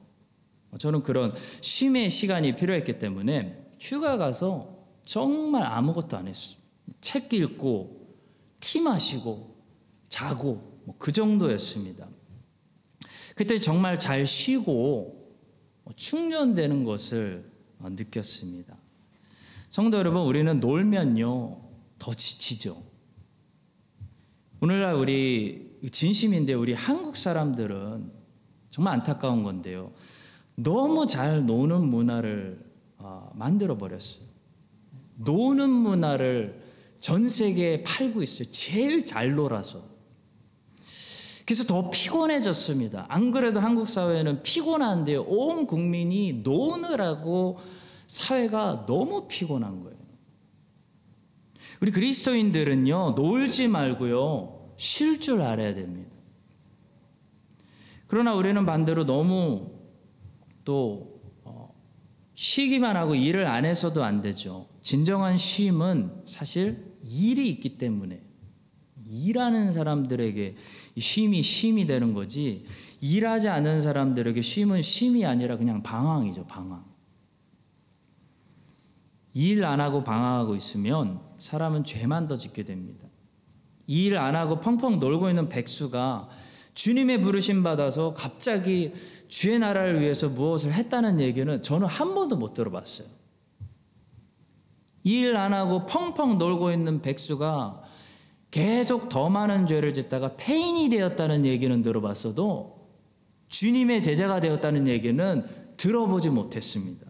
저는 0.77 1.03
그런 1.03 1.33
쉼의 1.59 2.09
시간이 2.09 2.55
필요했기 2.55 2.97
때문에 2.97 3.67
휴가 3.79 4.15
가서 4.15 4.77
정말 5.03 5.63
아무것도 5.63 6.15
안 6.15 6.27
했어요. 6.29 6.57
책 7.01 7.33
읽고 7.33 8.00
티 8.61 8.79
마시고 8.79 9.57
자고 10.07 10.71
뭐 10.85 10.95
그 10.97 11.11
정도였습니다. 11.11 12.07
그때 13.35 13.57
정말 13.57 13.97
잘 13.97 14.25
쉬고 14.25 15.35
충전되는 15.95 16.83
것을 16.83 17.49
어, 17.79 17.89
느꼈습니다. 17.89 18.75
성도 19.69 19.97
여러분, 19.97 20.21
우리는 20.21 20.59
놀면요 20.59 21.61
더 21.97 22.13
지치죠. 22.13 22.83
오늘날 24.59 24.95
우리 24.95 25.77
진심인데 25.91 26.53
우리 26.53 26.73
한국 26.73 27.17
사람들은 27.17 28.11
정말 28.69 28.93
안타까운 28.95 29.43
건데요. 29.43 29.91
너무 30.55 31.07
잘 31.07 31.45
노는 31.45 31.89
문화를 31.89 32.63
어, 32.97 33.31
만들어 33.33 33.77
버렸어요. 33.77 34.25
노는 35.15 35.69
문화를 35.69 36.60
전 37.01 37.27
세계에 37.27 37.81
팔고 37.81 38.21
있어요. 38.21 38.49
제일 38.51 39.03
잘 39.03 39.33
놀아서. 39.33 39.83
그래서 41.45 41.63
더 41.65 41.89
피곤해졌습니다. 41.89 43.07
안 43.09 43.31
그래도 43.31 43.59
한국 43.59 43.89
사회는 43.89 44.43
피곤한데 44.43 45.15
온 45.17 45.65
국민이 45.65 46.31
노느라고 46.31 47.59
사회가 48.05 48.85
너무 48.87 49.27
피곤한 49.27 49.81
거예요. 49.83 49.97
우리 51.81 51.91
그리스도인들은요, 51.91 53.15
놀지 53.17 53.67
말고요, 53.67 54.75
쉴 54.77 55.19
줄 55.19 55.41
알아야 55.41 55.73
됩니다. 55.73 56.11
그러나 58.05 58.35
우리는 58.35 58.63
반대로 58.65 59.05
너무 59.05 59.71
또 60.63 61.19
어, 61.43 61.73
쉬기만 62.35 62.95
하고 62.95 63.15
일을 63.15 63.47
안 63.47 63.65
해서도 63.65 64.03
안 64.03 64.21
되죠. 64.21 64.67
진정한 64.81 65.37
쉼은 65.37 66.23
사실 66.27 66.90
일이 67.11 67.49
있기 67.49 67.77
때문에 67.77 68.21
일하는 69.05 69.73
사람들에게 69.73 70.55
쉼이 70.97 71.41
쉼이 71.41 71.85
되는 71.85 72.13
거지 72.13 72.65
일하지 73.01 73.49
않는 73.49 73.81
사람들에게 73.81 74.41
쉼은 74.41 74.81
쉼이 74.81 75.25
아니라 75.25 75.57
그냥 75.57 75.83
방황이죠 75.83 76.45
방황. 76.47 76.85
일 79.33 79.63
안 79.63 79.79
하고 79.79 80.03
방황하고 80.03 80.55
있으면 80.55 81.21
사람은 81.37 81.83
죄만 81.83 82.27
더 82.27 82.37
짓게 82.37 82.63
됩니다. 82.63 83.07
일 83.87 84.17
안 84.17 84.35
하고 84.35 84.59
펑펑 84.59 84.99
놀고 84.99 85.29
있는 85.29 85.49
백수가 85.49 86.29
주님의 86.73 87.21
부르심 87.21 87.63
받아서 87.63 88.13
갑자기 88.13 88.93
주의 89.27 89.59
나라를 89.59 89.99
위해서 90.01 90.29
무엇을 90.29 90.73
했다는 90.73 91.19
얘기는 91.19 91.61
저는 91.61 91.87
한 91.87 92.13
번도 92.13 92.37
못 92.37 92.53
들어봤어요. 92.53 93.07
일 95.03 95.35
안 95.35 95.53
하고 95.53 95.85
펑펑 95.85 96.37
놀고 96.37 96.71
있는 96.71 97.01
백수가 97.01 97.81
계속 98.51 99.09
더 99.09 99.29
많은 99.29 99.65
죄를 99.65 99.93
짓다가 99.93 100.35
폐인이 100.35 100.89
되었다는 100.89 101.45
얘기는 101.45 101.81
들어봤어도 101.81 102.89
주님의 103.47 104.01
제자가 104.01 104.39
되었다는 104.39 104.87
얘기는 104.87 105.43
들어보지 105.77 106.29
못했습니다. 106.29 107.07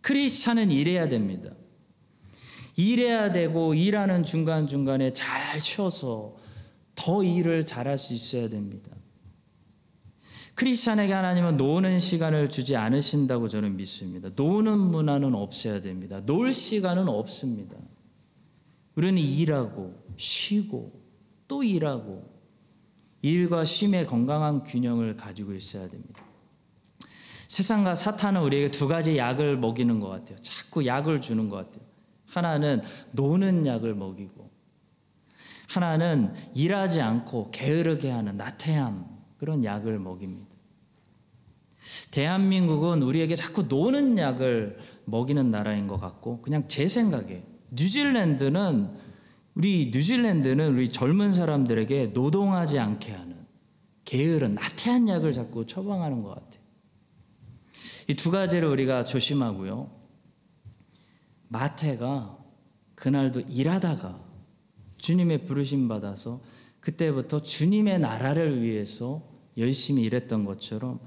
크리스찬은 0.00 0.70
일해야 0.70 1.08
됩니다. 1.08 1.50
일해야 2.76 3.32
되고 3.32 3.74
일하는 3.74 4.22
중간중간에 4.22 5.12
잘 5.12 5.60
쉬어서 5.60 6.36
더 6.94 7.22
일을 7.22 7.66
잘할 7.66 7.98
수 7.98 8.14
있어야 8.14 8.48
됩니다. 8.48 8.95
크리스찬에게 10.56 11.12
하나님은 11.12 11.58
노는 11.58 12.00
시간을 12.00 12.48
주지 12.48 12.76
않으신다고 12.76 13.46
저는 13.46 13.76
믿습니다. 13.76 14.30
노는 14.34 14.78
문화는 14.78 15.34
없어야 15.34 15.82
됩니다. 15.82 16.22
놀 16.24 16.52
시간은 16.52 17.08
없습니다. 17.08 17.76
우리는 18.94 19.18
일하고 19.18 19.94
쉬고 20.16 20.98
또 21.46 21.62
일하고 21.62 22.34
일과 23.20 23.64
쉼의 23.64 24.06
건강한 24.06 24.62
균형을 24.62 25.16
가지고 25.16 25.52
있어야 25.52 25.90
됩니다. 25.90 26.24
세상과 27.48 27.94
사탄은 27.94 28.40
우리에게 28.40 28.70
두 28.70 28.88
가지 28.88 29.18
약을 29.18 29.58
먹이는 29.58 30.00
것 30.00 30.08
같아요. 30.08 30.38
자꾸 30.38 30.86
약을 30.86 31.20
주는 31.20 31.50
것 31.50 31.56
같아요. 31.56 31.84
하나는 32.26 32.80
노는 33.12 33.66
약을 33.66 33.94
먹이고, 33.94 34.50
하나는 35.68 36.34
일하지 36.54 37.00
않고 37.00 37.50
게으르게 37.50 38.10
하는 38.10 38.36
나태함 38.36 39.15
그런 39.38 39.64
약을 39.64 39.98
먹입니다. 39.98 40.54
대한민국은 42.10 43.02
우리에게 43.02 43.36
자꾸 43.36 43.62
노는 43.62 44.18
약을 44.18 44.78
먹이는 45.04 45.50
나라인 45.50 45.86
것 45.86 45.98
같고, 45.98 46.42
그냥 46.42 46.66
제 46.68 46.88
생각에 46.88 47.44
뉴질랜드는 47.70 48.90
우리 49.54 49.90
뉴질랜드는 49.92 50.74
우리 50.74 50.88
젊은 50.88 51.34
사람들에게 51.34 52.08
노동하지 52.08 52.78
않게 52.78 53.12
하는 53.12 53.36
게으른 54.04 54.54
나태한 54.54 55.08
약을 55.08 55.32
자꾸 55.32 55.66
처방하는 55.66 56.22
것 56.22 56.30
같아요. 56.30 56.64
이 58.08 58.14
두 58.14 58.30
가지를 58.30 58.68
우리가 58.68 59.04
조심하고요. 59.04 59.90
마태가 61.48 62.38
그날도 62.94 63.40
일하다가 63.40 64.20
주님의 64.98 65.44
부르심 65.44 65.88
받아서 65.88 66.40
그때부터 66.86 67.40
주님의 67.40 67.98
나라를 67.98 68.62
위해서 68.62 69.28
열심히 69.58 70.04
일했던 70.04 70.44
것처럼 70.44 71.00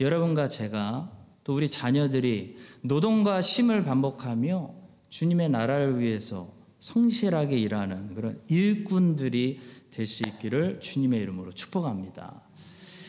여러분과 0.00 0.48
제가 0.48 1.12
또 1.44 1.54
우리 1.54 1.68
자녀들이 1.68 2.56
노동과 2.80 3.42
쉼을 3.42 3.84
반복하며 3.84 4.74
주님의 5.10 5.50
나라를 5.50 6.00
위해서 6.00 6.54
성실하게 6.78 7.58
일하는 7.58 8.14
그런 8.14 8.40
일꾼들이 8.48 9.60
될 9.90 10.06
수 10.06 10.22
있기를 10.26 10.80
주님의 10.80 11.20
이름으로 11.20 11.52
축복합니다. 11.52 12.42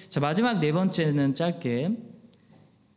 자, 0.09 0.19
마지막 0.19 0.59
네 0.59 0.73
번째는 0.73 1.33
짧게 1.33 1.97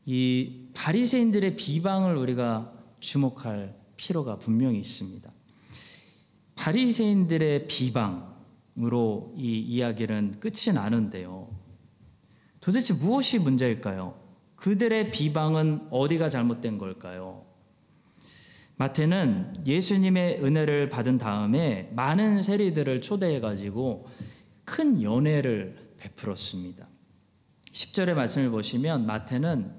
이 0.06 0.68
바리새인들의 0.74 1.54
비방을 1.54 2.16
우리가 2.16 2.72
주목할 2.98 3.76
필요가 3.96 4.38
분명히 4.38 4.80
있습니다. 4.80 5.32
바리새인들의 6.56 7.68
비방 7.68 8.39
으로 8.78 9.34
이 9.36 9.58
이야기는 9.58 10.40
끝이 10.40 10.74
나는데요. 10.74 11.48
도대체 12.60 12.94
무엇이 12.94 13.38
문제일까요? 13.38 14.18
그들의 14.56 15.10
비방은 15.10 15.88
어디가 15.90 16.28
잘못된 16.28 16.78
걸까요? 16.78 17.44
마태는 18.76 19.64
예수님의 19.66 20.42
은혜를 20.42 20.88
받은 20.88 21.18
다음에 21.18 21.90
많은 21.94 22.42
세리들을 22.42 23.02
초대해 23.02 23.40
가지고 23.40 24.06
큰 24.64 25.02
연회를 25.02 25.76
베풀었습니다. 25.98 26.88
10절의 27.72 28.14
말씀을 28.14 28.50
보시면 28.50 29.06
마태는 29.06 29.72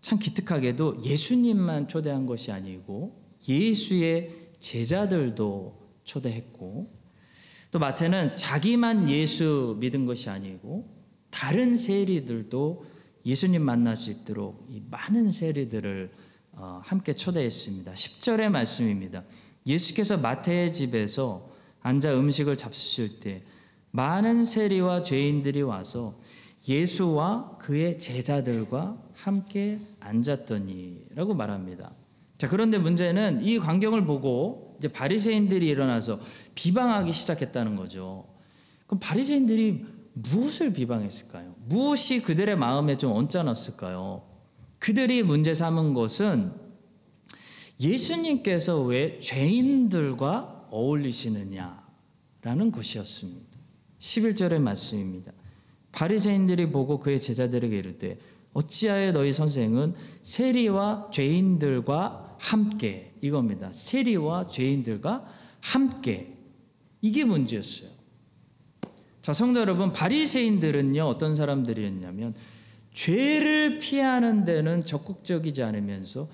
참 0.00 0.18
기특하게도 0.18 1.04
예수님만 1.04 1.86
초대한 1.86 2.26
것이 2.26 2.50
아니고 2.50 3.22
예수의 3.48 4.50
제자들도 4.58 5.80
초대했고 6.04 7.01
또 7.72 7.78
마태는 7.78 8.36
자기만 8.36 9.08
예수 9.08 9.76
믿은 9.80 10.04
것이 10.04 10.28
아니고 10.28 10.86
다른 11.30 11.78
세리들도 11.78 12.84
예수님 13.24 13.62
만날 13.62 13.96
수 13.96 14.10
있도록 14.10 14.66
이 14.70 14.82
많은 14.90 15.32
세리들을 15.32 16.10
어, 16.52 16.82
함께 16.84 17.14
초대했습니다. 17.14 17.94
10절의 17.94 18.50
말씀입니다. 18.50 19.24
예수께서 19.66 20.18
마태의 20.18 20.74
집에서 20.74 21.50
앉아 21.80 22.14
음식을 22.14 22.58
잡수실 22.58 23.20
때 23.20 23.42
많은 23.90 24.44
세리와 24.44 25.02
죄인들이 25.02 25.62
와서 25.62 26.20
예수와 26.68 27.56
그의 27.58 27.98
제자들과 27.98 29.02
함께 29.14 29.78
앉았더니라고 30.00 31.32
말합니다. 31.32 31.90
자, 32.42 32.48
그런데 32.48 32.76
문제는 32.76 33.44
이 33.44 33.60
광경을 33.60 34.04
보고 34.04 34.74
이제 34.76 34.88
바리새인들이 34.88 35.64
일어나서 35.64 36.18
비방하기 36.56 37.12
시작했다는 37.12 37.76
거죠. 37.76 38.26
그럼 38.88 38.98
바리새인들이 38.98 39.84
무엇을 40.14 40.72
비방했을까요? 40.72 41.54
무엇이 41.66 42.20
그들의 42.20 42.56
마음에 42.56 42.96
좀 42.96 43.12
얹어놨을까요? 43.12 44.24
그들이 44.80 45.22
문제 45.22 45.54
삼은 45.54 45.94
것은 45.94 46.52
예수님께서 47.78 48.82
왜 48.82 49.20
죄인들과 49.20 50.66
어울리시느냐라는 50.72 52.72
것이었습니다. 52.72 53.56
11절의 54.00 54.58
말씀입니다. 54.58 55.30
바리새인들이 55.92 56.72
보고 56.72 56.98
그의 56.98 57.20
제자들에게 57.20 57.78
이르되 57.78 58.18
어찌하여 58.52 59.12
너희 59.12 59.32
선생은 59.32 59.94
세리와 60.22 61.10
죄인들과 61.12 62.31
함께 62.42 63.12
이겁니다. 63.20 63.70
세리와 63.70 64.48
죄인들과 64.48 65.24
함께 65.60 66.34
이게 67.00 67.24
문제였어요. 67.24 67.88
자, 69.22 69.32
성도 69.32 69.60
여러분, 69.60 69.92
바리새인들은요 69.92 71.04
어떤 71.04 71.36
사람들이었냐면 71.36 72.34
죄를 72.92 73.78
피하는 73.78 74.44
데는 74.44 74.80
적극적이지 74.80 75.62
않으면서 75.62 76.28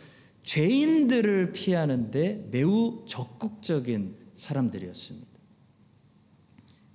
죄인들을 0.44 1.52
피하는 1.52 2.10
데 2.10 2.48
매우 2.50 3.04
적극적인 3.06 4.16
사람들이었습니다. 4.34 5.28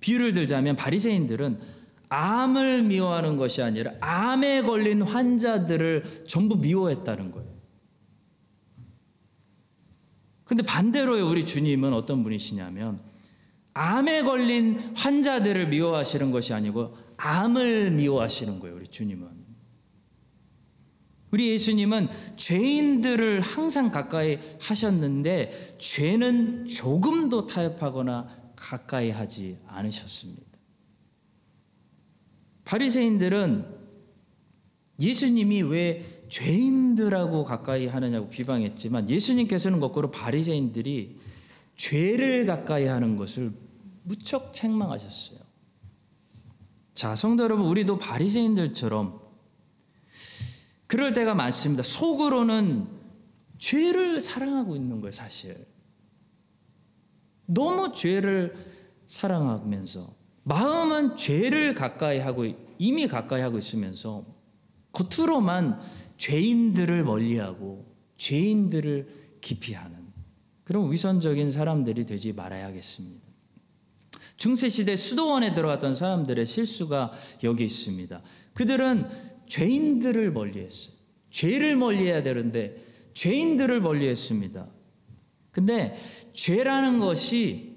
비유를 0.00 0.32
들자면 0.32 0.74
바리새인들은 0.74 1.60
암을 2.08 2.82
미워하는 2.82 3.36
것이 3.36 3.62
아니라 3.62 3.92
암에 4.00 4.62
걸린 4.62 5.02
환자들을 5.02 6.24
전부 6.26 6.56
미워했다는 6.56 7.30
거예요. 7.30 7.53
근데 10.44 10.62
반대로 10.62 11.26
우리 11.26 11.46
주님은 11.46 11.92
어떤 11.92 12.22
분이시냐면 12.22 13.00
암에 13.74 14.22
걸린 14.22 14.78
환자들을 14.94 15.68
미워하시는 15.68 16.30
것이 16.30 16.54
아니고 16.54 16.96
암을 17.16 17.92
미워하시는 17.92 18.60
거예요, 18.60 18.76
우리 18.76 18.86
주님은. 18.86 19.44
우리 21.30 21.50
예수님은 21.50 22.08
죄인들을 22.36 23.40
항상 23.40 23.90
가까이 23.90 24.38
하셨는데 24.60 25.76
죄는 25.78 26.68
조금도 26.68 27.48
타협하거나 27.48 28.52
가까이 28.54 29.10
하지 29.10 29.58
않으셨습니다. 29.66 30.44
바리새인들은 32.64 33.66
예수님이 35.00 35.62
왜 35.62 36.23
죄인들하고 36.34 37.44
가까이 37.44 37.86
하느냐고 37.86 38.28
비방했지만 38.28 39.08
예수님께서는 39.08 39.78
거꾸로 39.78 40.10
바리새인들이 40.10 41.16
죄를 41.76 42.44
가까이 42.44 42.86
하는 42.86 43.16
것을 43.16 43.52
무척 44.02 44.52
책망하셨어요. 44.52 45.38
자, 46.92 47.14
성도 47.14 47.44
여러분, 47.44 47.66
우리도 47.66 47.98
바리새인들처럼 47.98 49.20
그럴 50.88 51.12
때가 51.12 51.34
많습니다. 51.34 51.84
속으로는 51.84 52.88
죄를 53.58 54.20
사랑하고 54.20 54.74
있는 54.74 55.00
거예요, 55.00 55.12
사실. 55.12 55.64
너무 57.46 57.92
죄를 57.92 58.56
사랑하면서 59.06 60.12
마음은 60.42 61.14
죄를 61.14 61.74
가까이 61.74 62.18
하고 62.18 62.44
이미 62.78 63.06
가까이 63.06 63.40
하고 63.40 63.56
있으면서 63.56 64.24
겉으로만 64.90 65.78
죄인들을 66.16 67.04
멀리하고 67.04 67.94
죄인들을 68.16 69.38
기피하는 69.40 69.98
그런 70.64 70.90
위선적인 70.90 71.50
사람들이 71.50 72.06
되지 72.06 72.32
말아야겠습니다. 72.32 73.24
중세 74.36 74.68
시대 74.68 74.96
수도원에 74.96 75.54
들어갔던 75.54 75.94
사람들의 75.94 76.44
실수가 76.46 77.12
여기 77.44 77.64
있습니다. 77.64 78.22
그들은 78.54 79.08
죄인들을 79.46 80.32
멀리했어요. 80.32 80.94
죄를 81.30 81.76
멀리해야 81.76 82.22
되는데 82.22 82.76
죄인들을 83.14 83.80
멀리했습니다. 83.80 84.68
근데 85.50 85.94
죄라는 86.32 86.98
것이 86.98 87.76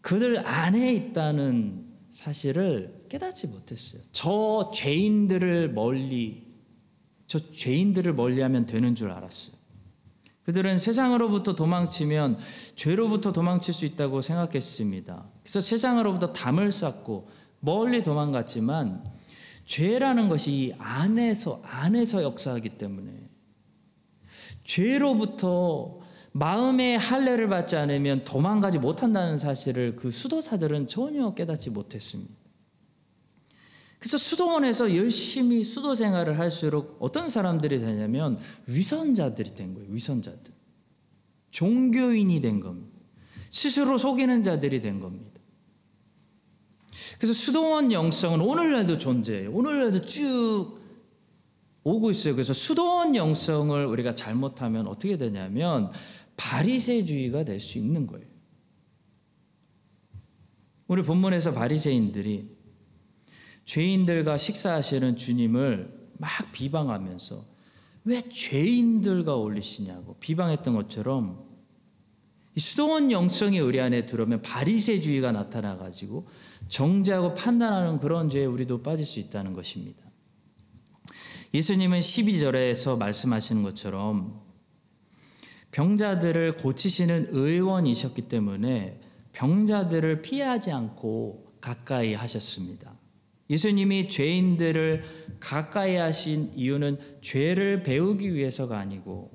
그들 0.00 0.46
안에 0.46 0.92
있다는 0.94 1.84
사실을 2.10 3.06
깨닫지 3.08 3.48
못했어요. 3.48 4.02
저 4.12 4.70
죄인들을 4.72 5.72
멀리 5.72 6.43
저 7.34 7.50
죄인들을 7.50 8.14
멀리하면 8.14 8.66
되는 8.66 8.94
줄 8.94 9.10
알았어요. 9.10 9.56
그들은 10.44 10.78
세상으로부터 10.78 11.56
도망치면 11.56 12.38
죄로부터 12.76 13.32
도망칠 13.32 13.74
수 13.74 13.86
있다고 13.86 14.20
생각했습니다. 14.20 15.26
그래서 15.42 15.60
세상으로부터 15.60 16.32
담을 16.32 16.70
쌓고 16.70 17.28
멀리 17.58 18.04
도망갔지만 18.04 19.02
죄라는 19.64 20.28
것이 20.28 20.52
이 20.52 20.72
안에서 20.78 21.60
안에서 21.64 22.22
역사하기 22.22 22.78
때문에 22.78 23.10
죄로부터 24.62 25.98
마음의 26.30 26.98
할례를 26.98 27.48
받지 27.48 27.74
않으면 27.74 28.24
도망가지 28.24 28.78
못한다는 28.78 29.38
사실을 29.38 29.96
그 29.96 30.12
수도사들은 30.12 30.86
전혀 30.86 31.34
깨닫지 31.34 31.70
못했습니다. 31.70 32.43
그래서 34.04 34.18
수도원에서 34.18 34.94
열심히 34.96 35.64
수도 35.64 35.94
생활을 35.94 36.38
할수록 36.38 36.98
어떤 37.00 37.30
사람들이 37.30 37.78
되냐면 37.78 38.38
위선자들이 38.66 39.54
된 39.54 39.72
거예요. 39.72 39.90
위선자들. 39.90 40.52
종교인이 41.50 42.38
된 42.42 42.60
겁니다. 42.60 42.98
스스로 43.48 43.96
속이는 43.96 44.42
자들이 44.42 44.82
된 44.82 45.00
겁니다. 45.00 45.40
그래서 47.16 47.32
수도원 47.32 47.92
영성은 47.92 48.42
오늘날도 48.42 48.98
존재해요. 48.98 49.50
오늘날도 49.50 50.02
쭉 50.02 50.74
오고 51.82 52.10
있어요. 52.10 52.34
그래서 52.34 52.52
수도원 52.52 53.16
영성을 53.16 53.86
우리가 53.86 54.14
잘못하면 54.14 54.86
어떻게 54.86 55.16
되냐면 55.16 55.90
바리새주의가 56.36 57.44
될 57.44 57.58
수 57.58 57.78
있는 57.78 58.06
거예요. 58.06 58.26
우리 60.88 61.02
본문에서 61.02 61.52
바리새인들이 61.54 62.63
죄인들과 63.64 64.36
식사하시는 64.36 65.16
주님을 65.16 66.10
막 66.18 66.30
비방하면서 66.52 67.44
왜 68.04 68.22
죄인들과 68.28 69.34
어울리시냐고 69.34 70.16
비방했던 70.20 70.74
것처럼 70.74 71.44
이 72.56 72.60
수도원 72.60 73.10
영성이 73.10 73.58
우리 73.58 73.80
안에 73.80 74.06
들어오면 74.06 74.42
바리새주의가 74.42 75.32
나타나 75.32 75.76
가지고 75.76 76.28
정죄하고 76.68 77.34
판단하는 77.34 77.98
그런 77.98 78.28
죄에 78.28 78.44
우리도 78.44 78.82
빠질 78.82 79.04
수 79.04 79.18
있다는 79.18 79.54
것입니다. 79.54 80.04
예수님은 81.52 82.00
12절에서 82.00 82.98
말씀하시는 82.98 83.62
것처럼 83.62 84.40
병자들을 85.72 86.56
고치시는 86.56 87.28
의원이셨기 87.30 88.22
때문에 88.22 89.00
병자들을 89.32 90.22
피하지 90.22 90.70
않고 90.70 91.54
가까이 91.60 92.14
하셨습니다. 92.14 92.96
예수님이 93.50 94.08
죄인들을 94.08 95.02
가까이 95.40 95.96
하신 95.96 96.52
이유는 96.54 96.98
죄를 97.20 97.82
배우기 97.82 98.34
위해서가 98.34 98.78
아니고 98.78 99.30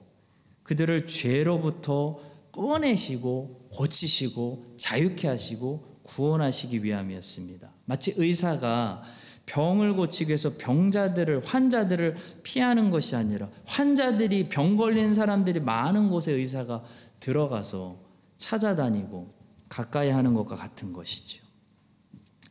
그들을 0.64 1.08
죄로부터 1.08 2.20
꺼내시고 2.52 3.70
고치시고 3.72 4.76
자유케 4.78 5.28
하시고 5.28 6.00
구원하시기 6.04 6.84
위함이었습니다. 6.84 7.72
마치 7.86 8.14
의사가 8.18 9.04
병을 9.46 9.96
고치기 9.96 10.30
위해서 10.30 10.54
병자들을 10.58 11.46
환자들을 11.46 12.16
피하는 12.44 12.92
것이 12.92 13.16
아니라 13.16 13.50
환자들이 13.66 14.50
병 14.50 14.76
걸린 14.76 15.16
사람들이 15.16 15.60
많은 15.60 16.10
곳에 16.10 16.32
의사가 16.32 16.84
들어가서 17.20 18.00
찾아다니고 18.38 19.34
가까이 19.68 20.10
하는 20.10 20.34
것과 20.34 20.56
같은 20.56 20.94
것이죠. 20.94 21.49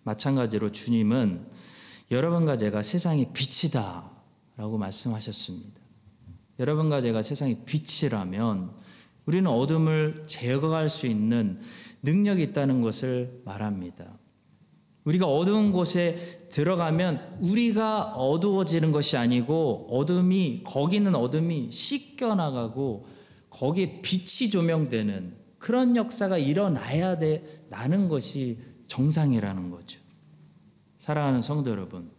마찬가지로 0.08 0.72
주님은 0.72 1.46
여러분과 2.10 2.56
제가 2.56 2.82
세상의 2.82 3.30
빛이다 3.34 4.10
라고 4.56 4.78
말씀하셨습니다. 4.78 5.80
여러분과 6.58 7.00
제가 7.02 7.20
세상의 7.22 7.58
빛이라면 7.66 8.70
우리는 9.26 9.50
어둠을 9.50 10.24
제거할 10.26 10.88
수 10.88 11.06
있는 11.06 11.60
능력이 12.02 12.42
있다는 12.44 12.80
것을 12.80 13.42
말합니다. 13.44 14.18
우리가 15.04 15.26
어두운 15.26 15.72
곳에 15.72 16.48
들어가면 16.50 17.38
우리가 17.42 18.14
어두워지는 18.14 18.92
것이 18.92 19.16
아니고 19.16 19.88
어둠이 19.90 20.62
거기는 20.64 21.14
어둠이 21.14 21.70
씻겨 21.70 22.34
나가고 22.34 23.06
거기에 23.50 24.00
빛이 24.02 24.50
조명되는 24.50 25.36
그런 25.58 25.96
역사가 25.96 26.38
일어나야 26.38 27.18
돼 27.18 27.64
나는 27.68 28.08
것이 28.08 28.58
정상이라는 28.88 29.70
거죠. 29.70 30.00
사랑하는 30.96 31.40
성도 31.40 31.70
여러분, 31.70 32.10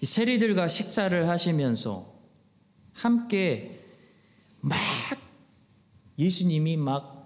이 0.00 0.06
세리들과 0.06 0.68
식사를 0.68 1.28
하시면서 1.28 2.14
함께 2.92 3.80
막 4.60 4.76
예수님이 6.18 6.76
막 6.76 7.16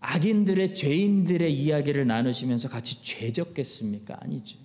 악인들의 0.00 0.74
죄인들의 0.74 1.52
이야기를 1.52 2.06
나누시면서 2.06 2.68
같이 2.68 3.02
죄졌겠습니까? 3.02 4.16
아니죠. 4.20 4.58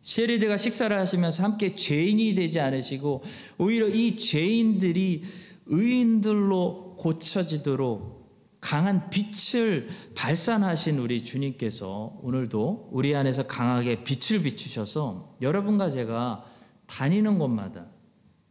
세리들과 0.00 0.56
식사를 0.56 0.96
하시면서 0.98 1.42
함께 1.42 1.74
죄인이 1.74 2.34
되지 2.34 2.60
않으시고 2.60 3.22
오히려 3.58 3.88
이 3.88 4.16
죄인들이 4.16 5.22
의인들로 5.66 6.96
고쳐지도록 6.96 8.17
강한 8.60 9.08
빛을 9.10 9.88
발산하신 10.14 10.98
우리 10.98 11.22
주님께서 11.22 12.18
오늘도 12.22 12.88
우리 12.92 13.14
안에서 13.14 13.46
강하게 13.46 14.02
빛을 14.04 14.42
비추셔서 14.42 15.36
여러분과 15.40 15.90
제가 15.90 16.44
다니는 16.86 17.38
곳마다 17.38 17.86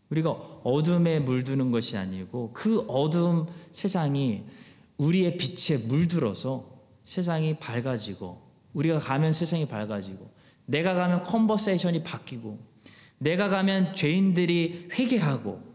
우리가 0.09 0.31
어둠에 0.63 1.19
물드는 1.19 1.71
것이 1.71 1.97
아니고 1.97 2.51
그 2.53 2.79
어두움 2.87 3.47
세상이 3.71 4.45
우리의 4.97 5.37
빛에 5.37 5.77
물들어서 5.85 6.77
세상이 7.03 7.57
밝아지고 7.59 8.41
우리가 8.73 8.99
가면 8.99 9.33
세상이 9.33 9.67
밝아지고 9.67 10.31
내가 10.65 10.93
가면 10.93 11.23
컨버세이션이 11.23 12.03
바뀌고 12.03 12.59
내가 13.19 13.49
가면 13.49 13.93
죄인들이 13.93 14.89
회개하고 14.93 15.66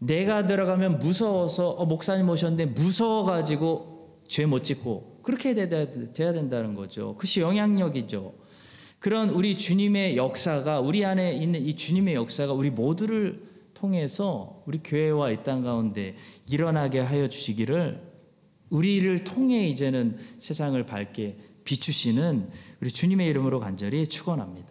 내가 0.00 0.46
들어가면 0.46 0.98
무서워서 0.98 1.70
어, 1.70 1.84
목사님 1.86 2.28
오셨는데 2.28 2.66
무서워가지고 2.72 4.20
죄 4.26 4.46
못 4.46 4.62
짓고 4.62 5.20
그렇게 5.22 5.54
돼야 5.54 6.32
된다는 6.32 6.74
거죠. 6.74 7.14
그것이 7.14 7.40
영향력이죠. 7.40 8.32
그런 8.98 9.30
우리 9.30 9.56
주님의 9.58 10.16
역사가 10.16 10.80
우리 10.80 11.04
안에 11.04 11.32
있는 11.34 11.60
이 11.60 11.74
주님의 11.74 12.14
역사가 12.14 12.52
우리 12.52 12.70
모두를 12.70 13.42
통해서 13.74 14.62
우리 14.66 14.78
교회와 14.84 15.30
이 15.32 15.42
땅 15.42 15.62
가운데 15.62 16.14
일어나게 16.48 17.00
하여 17.00 17.28
주시기를 17.28 18.00
우리를 18.68 19.24
통해 19.24 19.66
이제는 19.66 20.16
세상을 20.38 20.80
밝게 20.86 21.38
비추시는 21.64 22.50
우리 22.80 22.90
주님의 22.90 23.26
이름으로 23.28 23.58
간절히 23.58 24.06
축원합니다. 24.06 24.69